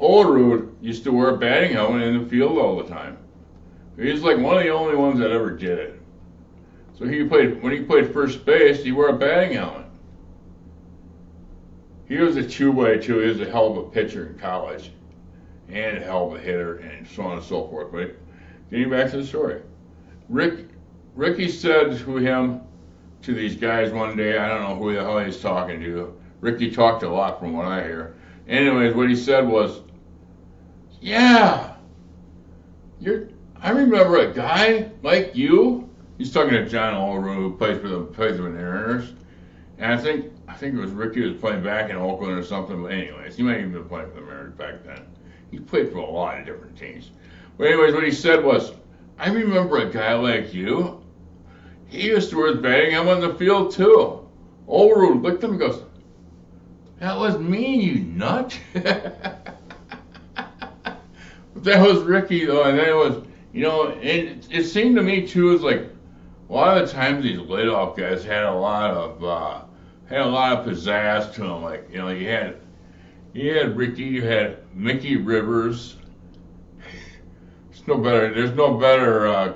Olerud 0.00 0.72
used 0.80 1.04
to 1.04 1.12
wear 1.12 1.28
a 1.28 1.36
batting 1.36 1.72
helmet 1.72 2.04
in 2.04 2.22
the 2.22 2.26
field 2.30 2.56
all 2.56 2.78
the 2.78 2.88
time. 2.88 3.18
He's 3.98 4.22
like 4.22 4.38
one 4.38 4.56
of 4.56 4.62
the 4.62 4.70
only 4.70 4.96
ones 4.96 5.18
that 5.18 5.30
ever 5.30 5.50
did 5.50 5.78
it. 5.78 6.00
So 6.98 7.06
he 7.06 7.22
played 7.24 7.62
when 7.62 7.72
he 7.72 7.82
played 7.82 8.14
first 8.14 8.46
base, 8.46 8.82
he 8.82 8.92
wore 8.92 9.10
a 9.10 9.12
batting 9.12 9.58
helmet. 9.58 9.84
He 12.06 12.16
was 12.16 12.36
a 12.36 12.48
two-way 12.48 12.98
too. 12.98 13.18
He 13.18 13.28
was 13.28 13.42
a 13.42 13.50
hell 13.50 13.70
of 13.70 13.76
a 13.76 13.90
pitcher 13.90 14.28
in 14.28 14.38
college, 14.38 14.90
and 15.68 16.02
hell 16.02 16.32
of 16.32 16.34
a 16.34 16.38
hitter, 16.38 16.78
and 16.78 17.06
so 17.06 17.22
on 17.24 17.38
and 17.38 17.46
so 17.46 17.66
forth. 17.68 17.92
But 17.92 18.16
getting 18.70 18.90
back 18.90 19.10
to 19.10 19.18
the 19.18 19.26
story, 19.26 19.62
Rick, 20.28 20.66
Ricky 21.14 21.48
said 21.48 21.98
to 21.98 22.16
him, 22.16 22.60
to 23.22 23.34
these 23.34 23.56
guys 23.56 23.92
one 23.92 24.16
day. 24.16 24.38
I 24.38 24.48
don't 24.48 24.62
know 24.62 24.76
who 24.76 24.94
the 24.94 25.02
hell 25.02 25.18
he's 25.18 25.40
talking 25.40 25.80
to. 25.80 26.14
Ricky 26.40 26.70
talked 26.70 27.02
a 27.02 27.08
lot, 27.08 27.40
from 27.40 27.52
what 27.52 27.66
I 27.66 27.82
hear. 27.82 28.14
Anyways, 28.48 28.94
what 28.94 29.08
he 29.08 29.16
said 29.16 29.46
was, 29.46 29.80
"Yeah, 31.00 31.74
you're. 33.00 33.28
I 33.60 33.70
remember 33.70 34.18
a 34.18 34.32
guy 34.32 34.90
like 35.02 35.34
you." 35.34 35.88
He's 36.16 36.32
talking 36.32 36.52
to 36.52 36.68
John 36.68 36.94
Olerud, 36.94 37.34
who 37.34 37.56
plays 37.56 37.80
for 37.80 37.88
the 37.88 38.00
plays 38.02 38.36
for 38.36 38.42
the 38.42 38.50
Mariners, 38.50 39.12
and 39.78 39.92
I 39.92 39.96
think 39.96 40.32
I 40.46 40.54
think 40.54 40.74
it 40.74 40.80
was 40.80 40.92
Ricky 40.92 41.20
was 41.20 41.38
playing 41.38 41.62
back 41.62 41.90
in 41.90 41.96
Oakland 41.96 42.38
or 42.38 42.42
something. 42.42 42.82
But 42.82 42.92
anyways, 42.92 43.36
he 43.36 43.42
might 43.42 43.58
even 43.58 43.72
been 43.72 43.84
playing 43.84 44.10
for 44.10 44.20
the 44.20 44.26
Mariners 44.26 44.54
back 44.54 44.84
then. 44.84 45.02
He 45.50 45.58
played 45.58 45.90
for 45.90 45.98
a 45.98 46.04
lot 46.04 46.38
of 46.38 46.46
different 46.46 46.76
teams. 46.76 47.10
But 47.56 47.68
anyways, 47.68 47.94
what 47.94 48.04
he 48.04 48.10
said 48.10 48.44
was, 48.44 48.72
I 49.18 49.30
remember 49.30 49.78
a 49.78 49.90
guy 49.90 50.14
like 50.14 50.54
you. 50.54 51.02
He 51.88 52.06
used 52.06 52.30
to 52.30 52.44
his 52.44 52.58
batting 52.58 52.92
helmet 52.92 53.14
on 53.14 53.20
the 53.20 53.34
field 53.34 53.72
too. 53.72 54.28
Olerud 54.68 55.22
looked 55.22 55.42
at 55.42 55.50
him 55.50 55.52
and 55.52 55.60
goes, 55.60 55.82
that 57.00 57.16
was 57.16 57.38
me, 57.38 57.76
you 57.76 58.00
nut. 58.00 58.58
But 58.74 59.56
that 61.56 61.80
was 61.80 62.02
Ricky 62.02 62.44
though, 62.44 62.64
and 62.64 62.78
then 62.78 62.88
it 62.88 62.94
was, 62.94 63.24
you 63.52 63.62
know, 63.62 63.88
it, 63.88 64.46
it 64.50 64.64
seemed 64.64 64.96
to 64.96 65.02
me 65.02 65.26
too, 65.26 65.52
it's 65.52 65.62
like 65.62 65.86
a 66.48 66.52
lot 66.52 66.76
of 66.76 66.86
the 66.86 66.92
times 66.92 67.22
these 67.22 67.38
leadoff 67.38 67.96
guys 67.96 68.24
had 68.24 68.44
a 68.44 68.54
lot 68.54 68.90
of, 68.90 69.24
uh, 69.24 69.62
had 70.08 70.20
a 70.22 70.26
lot 70.26 70.58
of 70.58 70.66
pizzazz 70.66 71.32
to 71.34 71.42
them. 71.42 71.62
Like, 71.62 71.88
you 71.90 71.98
know, 71.98 72.08
you 72.08 72.28
had 72.28 72.56
you 73.32 73.54
had 73.54 73.76
Ricky, 73.76 74.04
you 74.04 74.22
had 74.22 74.58
Mickey 74.74 75.16
Rivers. 75.16 75.96
There's 77.70 77.86
no 77.86 77.98
better. 77.98 78.32
There's 78.32 78.54
no 78.54 78.76
better 78.76 79.28
uh, 79.28 79.54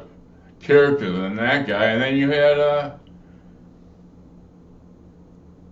character 0.60 1.10
than 1.10 1.36
that 1.36 1.66
guy. 1.66 1.86
And 1.86 2.02
then 2.02 2.16
you 2.16 2.30
had, 2.30 2.58
uh, 2.58 2.94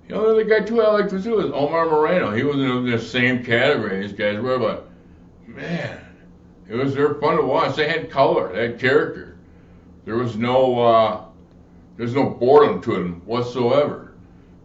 the 0.08 0.44
guy 0.48 0.64
too 0.64 0.82
I 0.82 0.88
like 0.88 1.08
to 1.10 1.20
do 1.20 1.40
is 1.40 1.52
Omar 1.52 1.86
Moreno. 1.86 2.32
He 2.32 2.42
was 2.42 2.56
in 2.56 2.90
the 2.90 2.98
same 2.98 3.44
category 3.44 4.00
these 4.00 4.12
guys 4.12 4.40
were, 4.40 4.58
but 4.58 4.88
man, 5.46 6.00
it 6.68 6.74
was 6.74 6.94
they're 6.94 7.14
fun 7.14 7.36
to 7.36 7.42
watch. 7.42 7.76
They 7.76 7.88
had 7.88 8.10
color, 8.10 8.52
they 8.52 8.68
had 8.68 8.80
character. 8.80 9.38
There 10.04 10.16
was 10.16 10.36
no, 10.36 10.80
uh, 10.80 11.24
there's 11.96 12.14
no 12.14 12.30
boredom 12.30 12.80
to 12.82 12.92
them 12.94 13.22
whatsoever. 13.24 14.14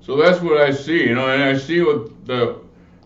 So 0.02 0.16
that's 0.16 0.40
what 0.40 0.62
I 0.62 0.72
see, 0.72 1.04
you 1.04 1.16
know, 1.16 1.30
and 1.30 1.44
I 1.44 1.58
see 1.58 1.82
what 1.82 2.26
the 2.26 2.65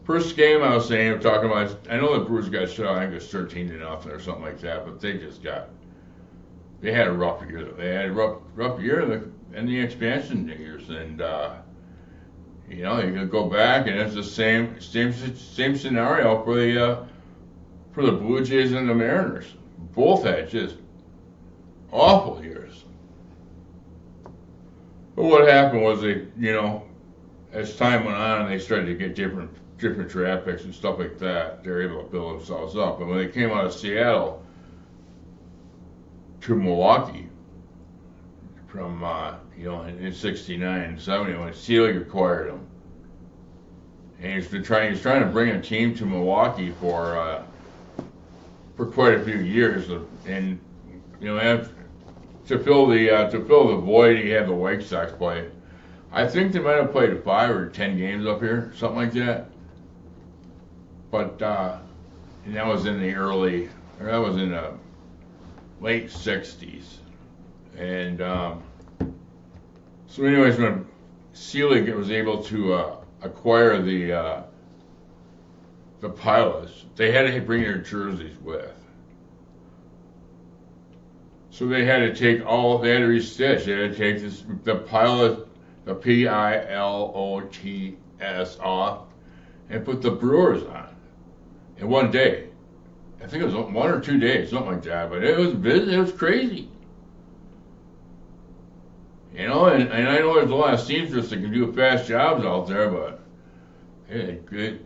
first 0.10 0.36
game 0.36 0.63
I 0.63 0.74
was 0.74 0.88
saying, 0.88 1.13
I'm 1.13 1.19
talking 1.19 1.52
about, 1.52 1.88
I 1.88 1.98
know 1.98 2.17
the 2.17 2.26
Brewers 2.26 2.50
got 2.50 2.67
shut 2.67 2.88
out, 2.88 2.95
I 2.95 3.02
think 3.02 3.12
it 3.12 3.15
was 3.17 3.28
13 3.28 3.67
to 3.67 3.78
nothing 3.78 4.12
or 4.12 4.19
something 4.19 4.41
like 4.41 4.60
that, 4.62 4.84
but 4.84 5.00
they 5.00 5.19
just 5.19 5.43
got, 5.43 5.69
they 6.82 6.91
had 6.91 7.06
a 7.06 7.12
rough 7.12 7.48
year. 7.48 7.65
They 7.78 7.93
had 7.93 8.06
a 8.06 8.12
rough, 8.12 8.39
rough 8.56 8.82
year 8.82 9.02
in 9.54 9.67
the, 9.67 9.80
expansion 9.80 10.48
years, 10.48 10.89
and, 10.89 11.22
uh, 11.22 11.58
you 12.67 12.82
know, 12.82 13.00
you 13.00 13.13
could 13.13 13.30
go 13.30 13.48
back 13.48 13.86
and 13.86 14.00
it's 14.00 14.15
the 14.15 14.24
same, 14.24 14.82
same, 14.82 15.13
same 15.36 15.78
scenario 15.78 16.43
for 16.43 16.56
the, 16.56 16.84
uh, 16.84 17.06
for 17.91 18.04
the 18.04 18.12
Blue 18.12 18.43
Jays 18.43 18.72
and 18.72 18.89
the 18.89 18.95
Mariners. 18.95 19.54
Both 19.93 20.24
had 20.24 20.50
just 20.50 20.78
awful 21.91 22.43
years. 22.43 22.84
But 25.15 25.26
what 25.26 25.48
happened 25.48 25.84
was 25.84 26.02
they, 26.02 26.26
you 26.39 26.54
know, 26.54 26.88
as 27.54 27.76
time 27.76 28.06
went 28.06 28.17
on, 28.17 28.50
they 28.50 28.58
started 28.58 28.88
to 28.88 28.95
get 28.95 29.13
different 29.13 29.52
different 29.80 30.10
draft 30.10 30.46
picks 30.46 30.63
and 30.63 30.74
stuff 30.74 31.00
like 31.00 31.18
that. 31.20 31.63
They're 31.63 31.82
able 31.82 32.04
to 32.04 32.10
build 32.10 32.39
themselves 32.39 32.76
up. 32.76 33.00
And 33.00 33.10
when 33.10 33.18
they 33.18 33.28
came 33.28 33.52
out 33.52 33.65
of 33.65 33.74
Seattle 33.74 34.44
to 36.42 36.56
Milwaukee 36.56 37.28
from 38.68 39.04
uh, 39.04 39.36
you 39.58 39.65
know 39.65 39.84
in, 39.84 39.98
in 40.00 40.13
'69 40.13 40.82
and 40.82 41.02
'70 41.02 41.38
when 41.38 41.54
Selig 41.54 41.98
acquired 41.98 42.50
them, 42.50 42.68
and 44.22 44.34
he's 44.34 44.48
been 44.48 44.63
trying 44.63 44.92
he's 44.92 45.02
trying 45.02 45.22
to 45.22 45.28
bring 45.28 45.50
a 45.50 45.62
team 45.62 45.96
to 45.96 46.06
Milwaukee 46.06 46.72
for 46.80 47.18
uh, 47.18 47.44
for 48.76 48.86
quite 48.86 49.15
a 49.15 49.24
few 49.24 49.39
years, 49.39 49.89
and 50.26 50.60
you 51.20 51.36
know 51.36 51.68
to 52.48 52.60
fill 52.60 52.88
the 52.88 53.10
uh, 53.10 53.30
to 53.30 53.44
fill 53.46 53.68
the 53.70 53.76
void 53.76 54.18
he 54.18 54.30
had 54.30 54.48
the 54.48 54.54
White 54.54 54.84
Sox 54.84 55.12
play 55.12 55.50
I 56.12 56.28
think 56.28 56.54
they 56.54 56.60
might 56.60 56.78
have 56.78 56.92
played 56.92 57.24
five 57.24 57.52
or 57.52 57.68
ten 57.68 57.98
games 57.98 58.26
up 58.26 58.42
here, 58.42 58.72
something 58.76 58.98
like 58.98 59.13
that. 59.13 59.50
But 61.12 61.41
uh, 61.41 61.78
and 62.45 62.56
that 62.56 62.67
was 62.67 62.86
in 62.86 63.00
the 63.00 63.13
early, 63.15 63.69
or 64.00 64.06
that 64.06 64.17
was 64.17 64.38
in 64.38 64.52
the 64.52 64.74
late 65.82 66.08
'60s, 66.08 66.84
and 67.78 68.22
um, 68.22 68.63
so 70.08 70.24
anyways, 70.24 70.58
when 70.58 70.88
Selig 71.34 71.89
was 71.89 72.12
able 72.12 72.43
to 72.43 72.74
uh, 72.74 72.98
acquire 73.24 73.82
the 73.82 74.13
uh, 74.13 74.43
the 76.02 76.10
pilots, 76.10 76.86
they 76.95 77.12
had 77.12 77.32
to 77.32 77.41
bring 77.41 77.63
their 77.63 77.80
jerseys 77.80 78.38
with. 78.38 78.74
So 81.50 81.67
they 81.67 81.86
had 81.86 82.00
to 82.00 82.15
take 82.15 82.45
all, 82.45 82.78
they 82.78 82.91
had 82.91 83.00
to 83.00 83.08
restitch. 83.08 83.65
They 83.65 83.74
had 83.74 83.91
to 83.91 83.95
take 83.98 84.22
this, 84.22 84.45
the 84.63 84.76
pilot, 84.76 85.45
the 85.84 85.95
P 85.95 86.28
I 86.28 86.65
L 86.72 87.12
O 87.15 87.41
T 87.41 87.98
S 88.22 88.58
off, 88.60 89.08
and 89.69 89.84
put 89.84 90.02
the 90.02 90.12
Brewers 90.12 90.63
on 90.63 90.89
in 91.80 91.88
one 91.88 92.12
day. 92.12 92.50
I 93.22 93.28
think 93.28 93.44
it 93.44 93.46
was 93.46 93.56
one 93.56 93.89
or 93.89 94.00
two 94.00 94.18
days, 94.18 94.50
something 94.50 94.74
like 94.74 94.84
that. 94.84 95.10
But 95.10 95.24
it 95.24 95.38
was 95.38 95.54
busy. 95.54 95.94
It 95.94 96.00
was 96.00 96.12
crazy. 96.12 96.70
You 99.36 99.48
know, 99.48 99.65
and, 99.65 99.89
and 99.89 100.10
I 100.10 100.20
know 100.20 100.36
there's 100.36 100.52
a 100.52 100.56
lot 100.56 100.74
of 100.74 100.80
seamsters 100.80 101.30
that 101.30 101.38
can 101.38 101.52
do 101.52 101.72
fast 101.74 102.08
jobs 102.08 102.44
out 102.44 102.68
there, 102.68 102.89
but 102.89 103.22
it, 104.10 104.44
it, 104.52 104.86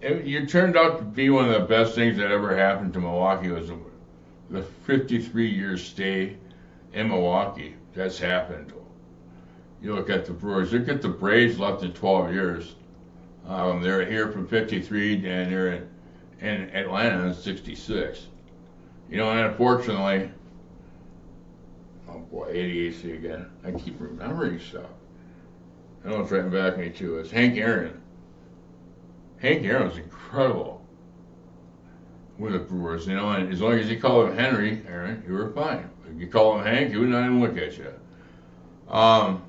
it, 0.00 0.24
you 0.24 0.46
turned 0.46 0.76
out 0.76 0.98
to 0.98 1.04
be 1.04 1.30
one 1.30 1.48
of 1.48 1.60
the 1.60 1.66
best 1.66 1.94
things 1.94 2.18
that 2.18 2.30
ever 2.30 2.56
happened 2.56 2.92
to 2.92 3.00
Milwaukee 3.00 3.48
was 3.48 3.70
the 4.50 4.62
53 4.62 5.48
year 5.48 5.76
stay 5.76 6.36
in 6.92 7.08
Milwaukee. 7.08 7.74
That's 7.94 8.18
happened. 8.18 8.72
You 9.80 9.94
look 9.94 10.10
at 10.10 10.26
the 10.26 10.32
Brewers. 10.32 10.72
Look 10.72 10.88
at 10.88 11.02
the 11.02 11.08
Braves 11.08 11.58
left 11.58 11.82
in 11.82 11.92
12 11.92 12.32
years. 12.32 12.74
Um, 13.48 13.80
they're 13.82 14.04
here 14.04 14.30
from 14.30 14.46
53 14.46 15.14
and 15.14 15.50
they're 15.50 15.72
in, 15.72 15.88
in 16.40 16.70
Atlanta 16.76 17.26
in 17.28 17.34
66. 17.34 18.26
You 19.10 19.16
know, 19.16 19.30
and 19.30 19.40
unfortunately, 19.40 20.30
oh 22.10 22.18
boy, 22.18 22.52
ADHD 22.52 23.14
again. 23.14 23.50
I 23.64 23.72
keep 23.72 23.98
remembering 23.98 24.60
stuff. 24.60 24.90
I 26.04 26.10
know 26.10 26.20
it's 26.20 26.30
right 26.30 26.50
back 26.50 26.76
me 26.76 26.90
too. 26.90 27.18
It's 27.18 27.30
Hank 27.30 27.56
Aaron. 27.56 28.00
Hank 29.38 29.64
Aaron 29.64 29.88
was 29.88 29.96
incredible 29.96 30.84
with 32.38 32.52
the 32.52 32.58
Brewers, 32.58 33.06
you 33.06 33.16
know, 33.16 33.30
and 33.30 33.52
as 33.52 33.60
long 33.60 33.72
as 33.72 33.88
you 33.88 33.98
call 33.98 34.26
him 34.26 34.36
Henry 34.36 34.82
Aaron, 34.86 35.24
you 35.26 35.32
were 35.32 35.50
fine. 35.52 35.90
If 36.08 36.20
you 36.20 36.26
call 36.26 36.58
him 36.58 36.66
Hank, 36.66 36.90
he 36.90 36.98
would 36.98 37.08
not 37.08 37.24
even 37.24 37.40
look 37.40 37.56
at 37.56 37.76
you. 37.78 37.92
Um, 38.88 39.42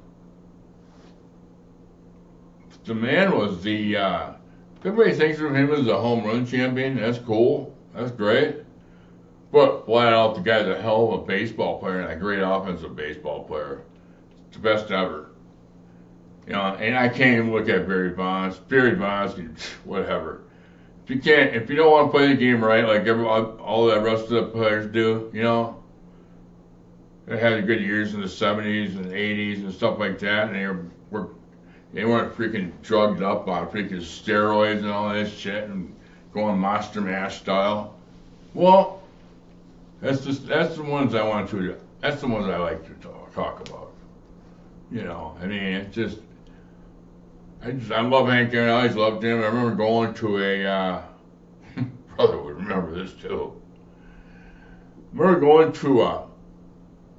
the 2.89 2.95
man 2.95 3.37
was 3.37 3.61
the. 3.63 3.95
Uh, 3.95 4.31
everybody 4.83 5.15
thinks 5.15 5.39
of 5.39 5.55
him 5.55 5.71
as 5.71 5.87
a 5.87 6.01
home 6.01 6.25
run 6.25 6.45
champion. 6.45 6.97
That's 6.97 7.19
cool. 7.19 7.77
That's 7.93 8.11
great. 8.11 8.57
But 9.51 9.85
flat 9.85 10.11
out, 10.11 10.35
the 10.35 10.41
guy's 10.41 10.67
a 10.67 10.81
hell 10.81 11.13
of 11.13 11.21
a 11.21 11.25
baseball 11.25 11.79
player 11.79 12.01
and 12.01 12.11
a 12.11 12.15
great 12.15 12.41
offensive 12.41 12.95
baseball 12.95 13.43
player. 13.45 13.83
It's 14.47 14.57
the 14.57 14.63
best 14.63 14.91
ever. 14.91 15.29
You 16.47 16.53
know, 16.53 16.61
and 16.61 16.97
I 16.97 17.09
can't 17.09 17.37
even 17.37 17.51
look 17.51 17.69
at 17.69 17.87
Barry 17.87 18.09
Bonds. 18.09 18.57
Barry 18.57 18.95
Bonds, 18.95 19.35
whatever. 19.85 20.41
If 21.03 21.11
you 21.11 21.21
can't, 21.21 21.55
if 21.55 21.69
you 21.69 21.75
don't 21.75 21.91
want 21.91 22.11
to 22.11 22.17
play 22.17 22.27
the 22.27 22.35
game 22.35 22.63
right, 22.63 22.85
like 22.85 23.05
every 23.05 23.25
all 23.25 23.85
the 23.85 24.01
rest 24.01 24.23
of 24.23 24.29
the 24.29 24.43
players 24.45 24.91
do, 24.91 25.29
you 25.31 25.43
know, 25.43 25.83
they 27.27 27.37
had 27.37 27.65
good 27.67 27.81
years 27.81 28.15
in 28.15 28.21
the 28.21 28.27
70s 28.27 28.97
and 28.97 29.11
80s 29.11 29.63
and 29.63 29.73
stuff 29.73 29.99
like 29.99 30.17
that, 30.19 30.47
and 30.47 30.55
they 30.55 30.65
were 30.65 30.85
they 31.93 32.05
weren't 32.05 32.35
freaking 32.35 32.71
drugged 32.83 33.21
up 33.21 33.47
on 33.47 33.67
freaking 33.69 34.01
steroids 34.01 34.79
and 34.79 34.87
all 34.87 35.11
this 35.11 35.33
shit 35.33 35.69
and 35.69 35.95
going 36.33 36.57
monster 36.57 37.01
mash 37.01 37.39
style. 37.39 37.95
Well, 38.53 39.01
that's 40.01 40.23
just 40.23 40.47
that's 40.47 40.75
the 40.75 40.83
ones 40.83 41.15
I 41.15 41.23
want 41.23 41.49
to. 41.49 41.75
That's 42.01 42.21
the 42.21 42.27
ones 42.27 42.47
I 42.47 42.57
like 42.57 42.85
to 42.87 42.93
talk, 43.07 43.33
talk 43.33 43.67
about. 43.67 43.91
You 44.91 45.03
know, 45.03 45.35
I 45.41 45.45
mean, 45.45 45.61
it's 45.61 45.95
just. 45.95 46.19
I 47.61 47.71
just 47.71 47.91
I 47.91 48.01
love 48.01 48.27
Hank 48.27 48.53
Aaron. 48.53 48.69
I 48.69 48.73
always 48.73 48.95
loved 48.95 49.23
him. 49.23 49.41
I 49.41 49.47
remember 49.47 49.75
going 49.75 50.13
to 50.15 50.37
a 50.37 50.65
uh, 50.65 51.01
brother 52.15 52.37
would 52.41 52.55
remember 52.55 53.03
this 53.03 53.13
too. 53.13 53.61
I 55.13 55.17
remember 55.17 55.39
going 55.41 55.71
to 55.73 56.01
a 56.03 56.28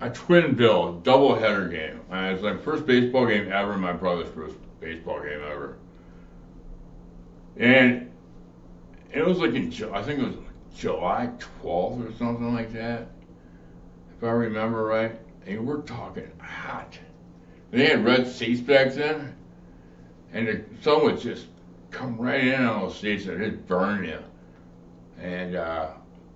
a 0.01 0.11
twin 0.11 0.55
bill 0.55 1.01
doubleheader 1.05 1.71
game. 1.71 2.01
Uh, 2.11 2.31
it 2.31 2.33
was 2.35 2.43
my 2.43 2.57
first 2.57 2.87
baseball 2.87 3.27
game 3.27 3.53
ever. 3.53 3.77
My 3.77 3.93
brother's 3.93 4.33
first 4.35 4.57
baseball 4.81 5.21
game 5.21 5.41
ever. 5.45 5.77
And 7.57 8.11
it 9.13 9.25
was 9.25 9.39
like 9.39 9.55
in 9.55 9.73
I 9.93 10.03
think 10.03 10.21
it 10.21 10.27
was 10.27 10.37
July 10.75 11.31
12th 11.63 12.09
or 12.09 12.17
something 12.17 12.55
like 12.55 12.73
that, 12.73 13.09
if 14.17 14.25
I 14.25 14.31
remember 14.31 14.85
right. 14.85 15.21
And 15.47 15.67
we're 15.67 15.83
talking 15.83 16.31
hot. 16.39 16.99
They 17.71 17.87
had 17.87 18.05
red 18.05 18.27
seats 18.27 18.61
back 18.61 18.95
then, 18.95 19.35
and 20.33 20.49
the 20.49 20.65
sun 20.83 21.05
would 21.05 21.21
just 21.21 21.47
come 21.91 22.17
right 22.19 22.45
in 22.45 22.65
on 22.65 22.83
those 22.83 22.99
seats 22.99 23.27
and 23.27 23.43
it'd 23.43 23.67
burn 23.67 24.05
you. 24.05 24.19
And 25.21 25.57
uh, 25.57 25.89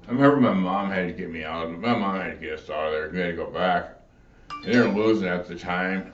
I 0.06 0.10
remember 0.12 0.36
my 0.36 0.52
mom 0.52 0.90
had 0.90 1.06
to 1.06 1.12
get 1.14 1.30
me 1.30 1.44
out. 1.44 1.70
My 1.70 1.96
mom 1.96 2.16
had 2.16 2.32
to 2.32 2.36
get 2.36 2.58
us 2.58 2.68
out 2.68 2.86
of 2.86 2.92
there. 2.92 3.08
We 3.10 3.20
had 3.20 3.26
to 3.28 3.36
go 3.36 3.46
back. 3.46 4.00
They 4.64 4.78
were 4.78 4.88
losing 4.88 5.28
at 5.28 5.48
the 5.48 5.54
time. 5.54 6.12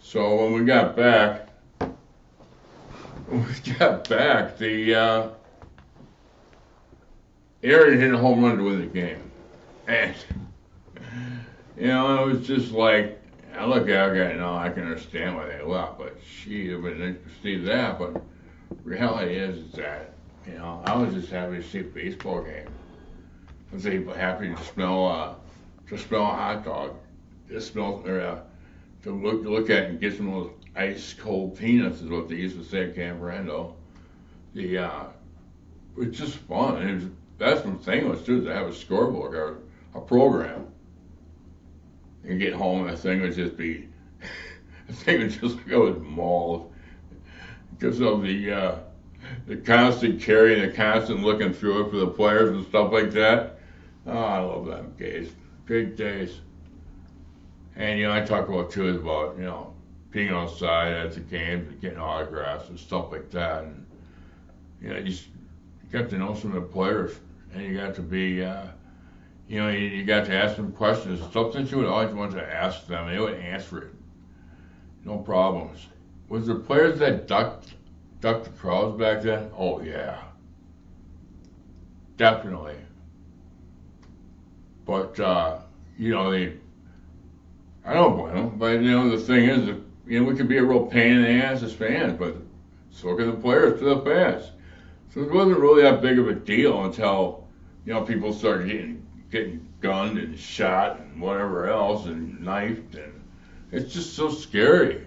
So 0.00 0.36
when 0.36 0.52
we 0.52 0.64
got 0.64 0.96
back, 0.96 1.48
when 1.80 3.44
we 3.44 3.72
got 3.74 4.08
back, 4.08 4.58
the 4.58 4.94
uh, 4.94 5.28
Aaron 7.64 7.98
hit 7.98 8.14
a 8.14 8.18
home 8.18 8.44
run 8.44 8.58
to 8.58 8.64
win 8.64 8.80
the 8.80 8.86
game. 8.86 9.30
And, 9.88 10.14
you 11.76 11.88
know, 11.88 12.22
it 12.22 12.32
was 12.32 12.46
just 12.46 12.70
like, 12.70 13.20
I 13.56 13.64
look 13.66 13.88
at 13.88 14.16
it, 14.16 14.32
you 14.32 14.40
know, 14.40 14.54
I 14.54 14.70
can 14.70 14.84
understand 14.84 15.36
why 15.36 15.46
they 15.46 15.62
left, 15.62 15.98
but 15.98 16.16
she, 16.24 16.72
I 16.72 16.76
mean, 16.76 17.18
see 17.42 17.56
that, 17.56 17.98
but 17.98 18.22
reality 18.84 19.34
is 19.34 19.72
that, 19.72 20.14
you 20.46 20.54
know, 20.54 20.82
I 20.86 20.96
was 20.96 21.12
just 21.12 21.30
happy 21.30 21.56
to 21.56 21.62
see 21.62 21.80
a 21.80 21.84
baseball 21.84 22.42
game. 22.42 22.68
I 23.72 23.74
was 23.74 23.84
happy 23.84 24.54
to 24.54 24.64
smell, 24.64 25.06
uh, 25.06 25.34
to 25.88 25.96
smell 25.96 26.24
a 26.24 26.26
hot 26.26 26.64
dog, 26.64 26.94
to 27.48 27.58
smell, 27.58 28.02
or, 28.04 28.20
uh, 28.20 28.38
to 29.02 29.10
look, 29.10 29.44
look 29.44 29.70
at 29.70 29.84
and 29.84 29.98
get 29.98 30.14
some 30.14 30.28
of 30.28 30.44
those 30.44 30.52
ice 30.76 31.14
cold 31.14 31.56
peanuts 31.56 32.02
is 32.02 32.10
what 32.10 32.28
they 32.28 32.34
used 32.34 32.58
to 32.58 32.64
say 32.64 32.90
at 32.90 32.94
Camp 32.94 33.18
Randall. 33.22 33.74
The, 34.52 34.76
uh, 34.76 35.04
it's 35.96 36.18
just 36.18 36.36
fun. 36.36 36.86
It 36.86 36.94
was, 36.96 37.04
that's 37.38 37.62
the 37.62 37.72
thing 37.76 38.10
was 38.10 38.22
too, 38.22 38.44
to 38.44 38.52
have 38.52 38.66
a 38.66 38.72
scorebook 38.72 39.32
or 39.32 39.60
a 39.94 40.00
program. 40.00 40.66
And 42.24 42.38
get 42.38 42.52
home 42.52 42.86
and 42.86 42.94
the 42.94 43.00
thing 43.00 43.22
would 43.22 43.34
just 43.34 43.56
be, 43.56 43.88
the 44.86 44.92
thing 44.92 45.20
would 45.20 45.30
just 45.30 45.66
go 45.66 45.94
mauled 45.94 46.74
because 47.70 48.00
of 48.02 48.22
the, 48.22 48.52
uh, 48.52 48.74
the 49.46 49.56
constant 49.56 50.20
carrying, 50.20 50.60
the 50.60 50.76
constant 50.76 51.22
looking 51.22 51.54
through 51.54 51.86
it 51.86 51.90
for 51.90 51.96
the 51.96 52.06
players 52.06 52.50
and 52.50 52.66
stuff 52.66 52.92
like 52.92 53.12
that. 53.12 53.60
Oh, 54.06 54.10
I 54.10 54.38
love 54.38 54.66
them 54.66 54.94
days. 54.98 55.30
Big 55.66 55.96
days. 55.96 56.40
And, 57.76 57.98
you 57.98 58.06
know, 58.06 58.12
I 58.12 58.20
talk 58.20 58.48
about 58.48 58.70
too 58.70 58.88
about, 58.96 59.36
you 59.36 59.44
know, 59.44 59.72
being 60.10 60.28
outside 60.28 60.92
at 60.92 61.12
the 61.12 61.20
games 61.20 61.68
and 61.68 61.80
getting 61.80 61.98
autographs 61.98 62.68
and 62.68 62.78
stuff 62.78 63.12
like 63.12 63.30
that. 63.30 63.64
And, 63.64 63.86
you 64.80 64.90
know, 64.90 64.98
you, 64.98 65.04
just, 65.04 65.28
got 65.90 66.08
to 66.08 66.16
know 66.16 66.34
some 66.34 66.56
of 66.56 66.62
the 66.62 66.68
players 66.68 67.14
and 67.52 67.62
you 67.62 67.76
got 67.76 67.94
to 67.94 68.02
be, 68.02 68.42
uh, 68.42 68.66
you 69.46 69.58
know, 69.58 69.68
you, 69.68 69.86
you 69.86 70.04
got 70.04 70.24
to 70.24 70.34
ask 70.34 70.56
them 70.56 70.72
questions, 70.72 71.22
stuff 71.30 71.52
that 71.52 71.70
you 71.70 71.76
would 71.78 71.86
always 71.86 72.14
want 72.14 72.32
to 72.32 72.42
ask 72.42 72.86
them, 72.86 73.08
they 73.08 73.20
would 73.20 73.34
answer 73.34 73.82
it. 73.82 73.94
No 75.04 75.18
problems. 75.18 75.86
Was 76.28 76.46
there 76.46 76.56
players 76.56 76.98
that 77.00 77.26
ducked 77.26 77.74
ducked 78.20 78.44
the 78.44 78.50
crowds 78.50 78.98
back 78.98 79.22
then? 79.22 79.50
Oh 79.56 79.82
yeah, 79.82 80.22
definitely. 82.16 82.76
But 84.84 85.18
uh, 85.20 85.58
you 85.98 86.10
know 86.10 86.30
they, 86.30 86.54
I 87.84 87.94
don't 87.94 88.16
blame 88.16 88.34
them. 88.34 88.58
But 88.58 88.82
you 88.82 88.90
know 88.90 89.10
the 89.10 89.22
thing 89.22 89.48
is, 89.48 89.68
you 90.06 90.20
know 90.20 90.24
we 90.24 90.36
could 90.36 90.48
be 90.48 90.58
a 90.58 90.64
real 90.64 90.86
pain 90.86 91.18
in 91.18 91.22
the 91.22 91.44
ass 91.44 91.62
as 91.62 91.72
fans, 91.72 92.18
but 92.18 92.36
so 92.90 93.14
can 93.16 93.30
the 93.30 93.36
players 93.36 93.78
to 93.80 93.84
the 93.84 94.00
fans. 94.00 94.50
So 95.12 95.20
it 95.20 95.32
wasn't 95.32 95.58
really 95.58 95.82
that 95.82 96.02
big 96.02 96.18
of 96.18 96.28
a 96.28 96.34
deal 96.34 96.84
until 96.84 97.46
you 97.84 97.92
know 97.92 98.02
people 98.02 98.32
started 98.32 98.68
getting 98.68 99.06
getting 99.30 99.66
gunned 99.80 100.18
and 100.18 100.38
shot 100.38 101.00
and 101.00 101.20
whatever 101.20 101.68
else 101.68 102.06
and 102.06 102.40
knifed 102.40 102.94
and 102.94 103.12
it's 103.72 103.94
just 103.94 104.14
so 104.14 104.28
scary 104.30 105.06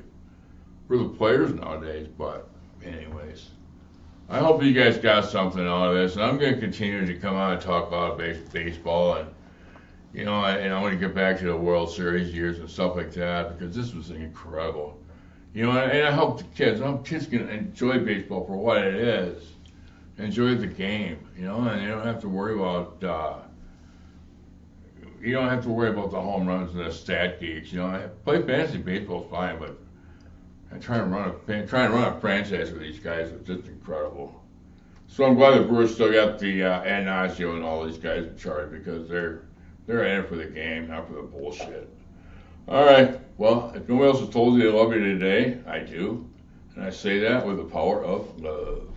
for 0.87 0.97
the 0.97 1.07
players 1.07 1.53
nowadays. 1.53 2.07
But 2.17 2.49
anyways, 2.83 3.49
I 4.27 4.39
hope 4.39 4.63
you 4.63 4.73
guys 4.73 4.97
got 4.97 5.25
something 5.25 5.65
out 5.65 5.89
of 5.89 5.95
this, 5.95 6.15
and 6.15 6.23
I'm 6.23 6.39
going 6.39 6.55
to 6.55 6.59
continue 6.59 7.05
to 7.05 7.13
come 7.15 7.35
out 7.35 7.53
and 7.53 7.61
talk 7.61 7.87
about 7.87 8.17
base, 8.17 8.39
baseball 8.51 9.17
and 9.17 9.29
you 10.15 10.23
know, 10.23 10.45
and 10.45 10.73
I 10.73 10.81
want 10.81 10.93
to 10.93 10.97
get 10.99 11.13
back 11.13 11.37
to 11.39 11.45
the 11.45 11.57
World 11.57 11.91
Series 11.91 12.33
years 12.33 12.59
and 12.59 12.69
stuff 12.69 12.95
like 12.95 13.11
that 13.15 13.59
because 13.59 13.75
this 13.75 13.93
was 13.93 14.11
incredible. 14.11 14.97
You 15.53 15.63
know, 15.63 15.71
and 15.71 16.07
I 16.07 16.11
hope 16.11 16.37
the 16.37 16.45
kids, 16.55 16.79
I 16.79 16.85
hope 16.85 17.05
kids 17.05 17.27
can 17.27 17.49
enjoy 17.49 17.99
baseball 17.99 18.45
for 18.45 18.55
what 18.55 18.77
it 18.77 18.95
is, 18.95 19.43
enjoy 20.17 20.55
the 20.55 20.67
game. 20.67 21.19
You 21.37 21.45
know, 21.45 21.67
and 21.67 21.81
you 21.81 21.89
don't 21.89 22.05
have 22.05 22.21
to 22.21 22.29
worry 22.29 22.55
about. 22.55 23.03
Uh, 23.03 23.39
you 25.21 25.33
don't 25.33 25.49
have 25.49 25.63
to 25.63 25.69
worry 25.69 25.89
about 25.89 26.11
the 26.11 26.21
home 26.21 26.47
runs 26.47 26.73
and 26.75 26.85
the 26.85 26.93
stat 26.93 27.41
geeks. 27.41 27.73
You 27.73 27.79
know, 27.79 27.87
I 27.87 28.07
play 28.23 28.41
fantasy 28.41 28.77
baseball 28.77 29.25
is 29.25 29.29
fine, 29.29 29.59
but 29.59 29.77
and 30.71 30.81
trying 30.81 30.99
to 30.99 31.05
run 31.05 31.29
a 31.29 31.67
trying 31.67 31.89
to 31.89 31.95
run 31.95 32.13
a 32.13 32.19
franchise 32.21 32.71
with 32.71 32.81
these 32.81 32.99
guys 32.99 33.33
was 33.33 33.45
just 33.45 33.67
incredible. 33.67 34.33
So 35.07 35.25
I'm 35.25 35.35
glad 35.35 35.59
the 35.59 35.65
Brewers 35.65 35.93
still 35.93 36.11
got 36.11 36.39
the 36.39 36.63
uh, 36.63 36.83
Attanasio 36.83 37.55
and 37.55 37.63
all 37.65 37.85
these 37.85 37.97
guys 37.97 38.23
in 38.25 38.37
charge 38.37 38.71
because 38.71 39.09
they're 39.09 39.43
They're 39.87 40.05
in 40.05 40.21
it 40.21 40.29
for 40.29 40.35
the 40.35 40.45
game, 40.45 40.87
not 40.87 41.07
for 41.07 41.13
the 41.13 41.21
bullshit. 41.21 41.89
All 42.67 42.85
right. 42.85 43.19
Well, 43.37 43.71
if 43.75 43.87
nobody 43.87 44.09
else 44.09 44.19
has 44.21 44.29
told 44.29 44.57
you 44.57 44.71
they 44.71 44.77
love 44.77 44.93
you 44.93 44.99
today, 44.99 45.59
I 45.67 45.79
do. 45.79 46.27
And 46.75 46.83
I 46.83 46.89
say 46.89 47.19
that 47.19 47.45
with 47.45 47.57
the 47.57 47.65
power 47.65 48.03
of 48.03 48.39
love. 48.39 48.94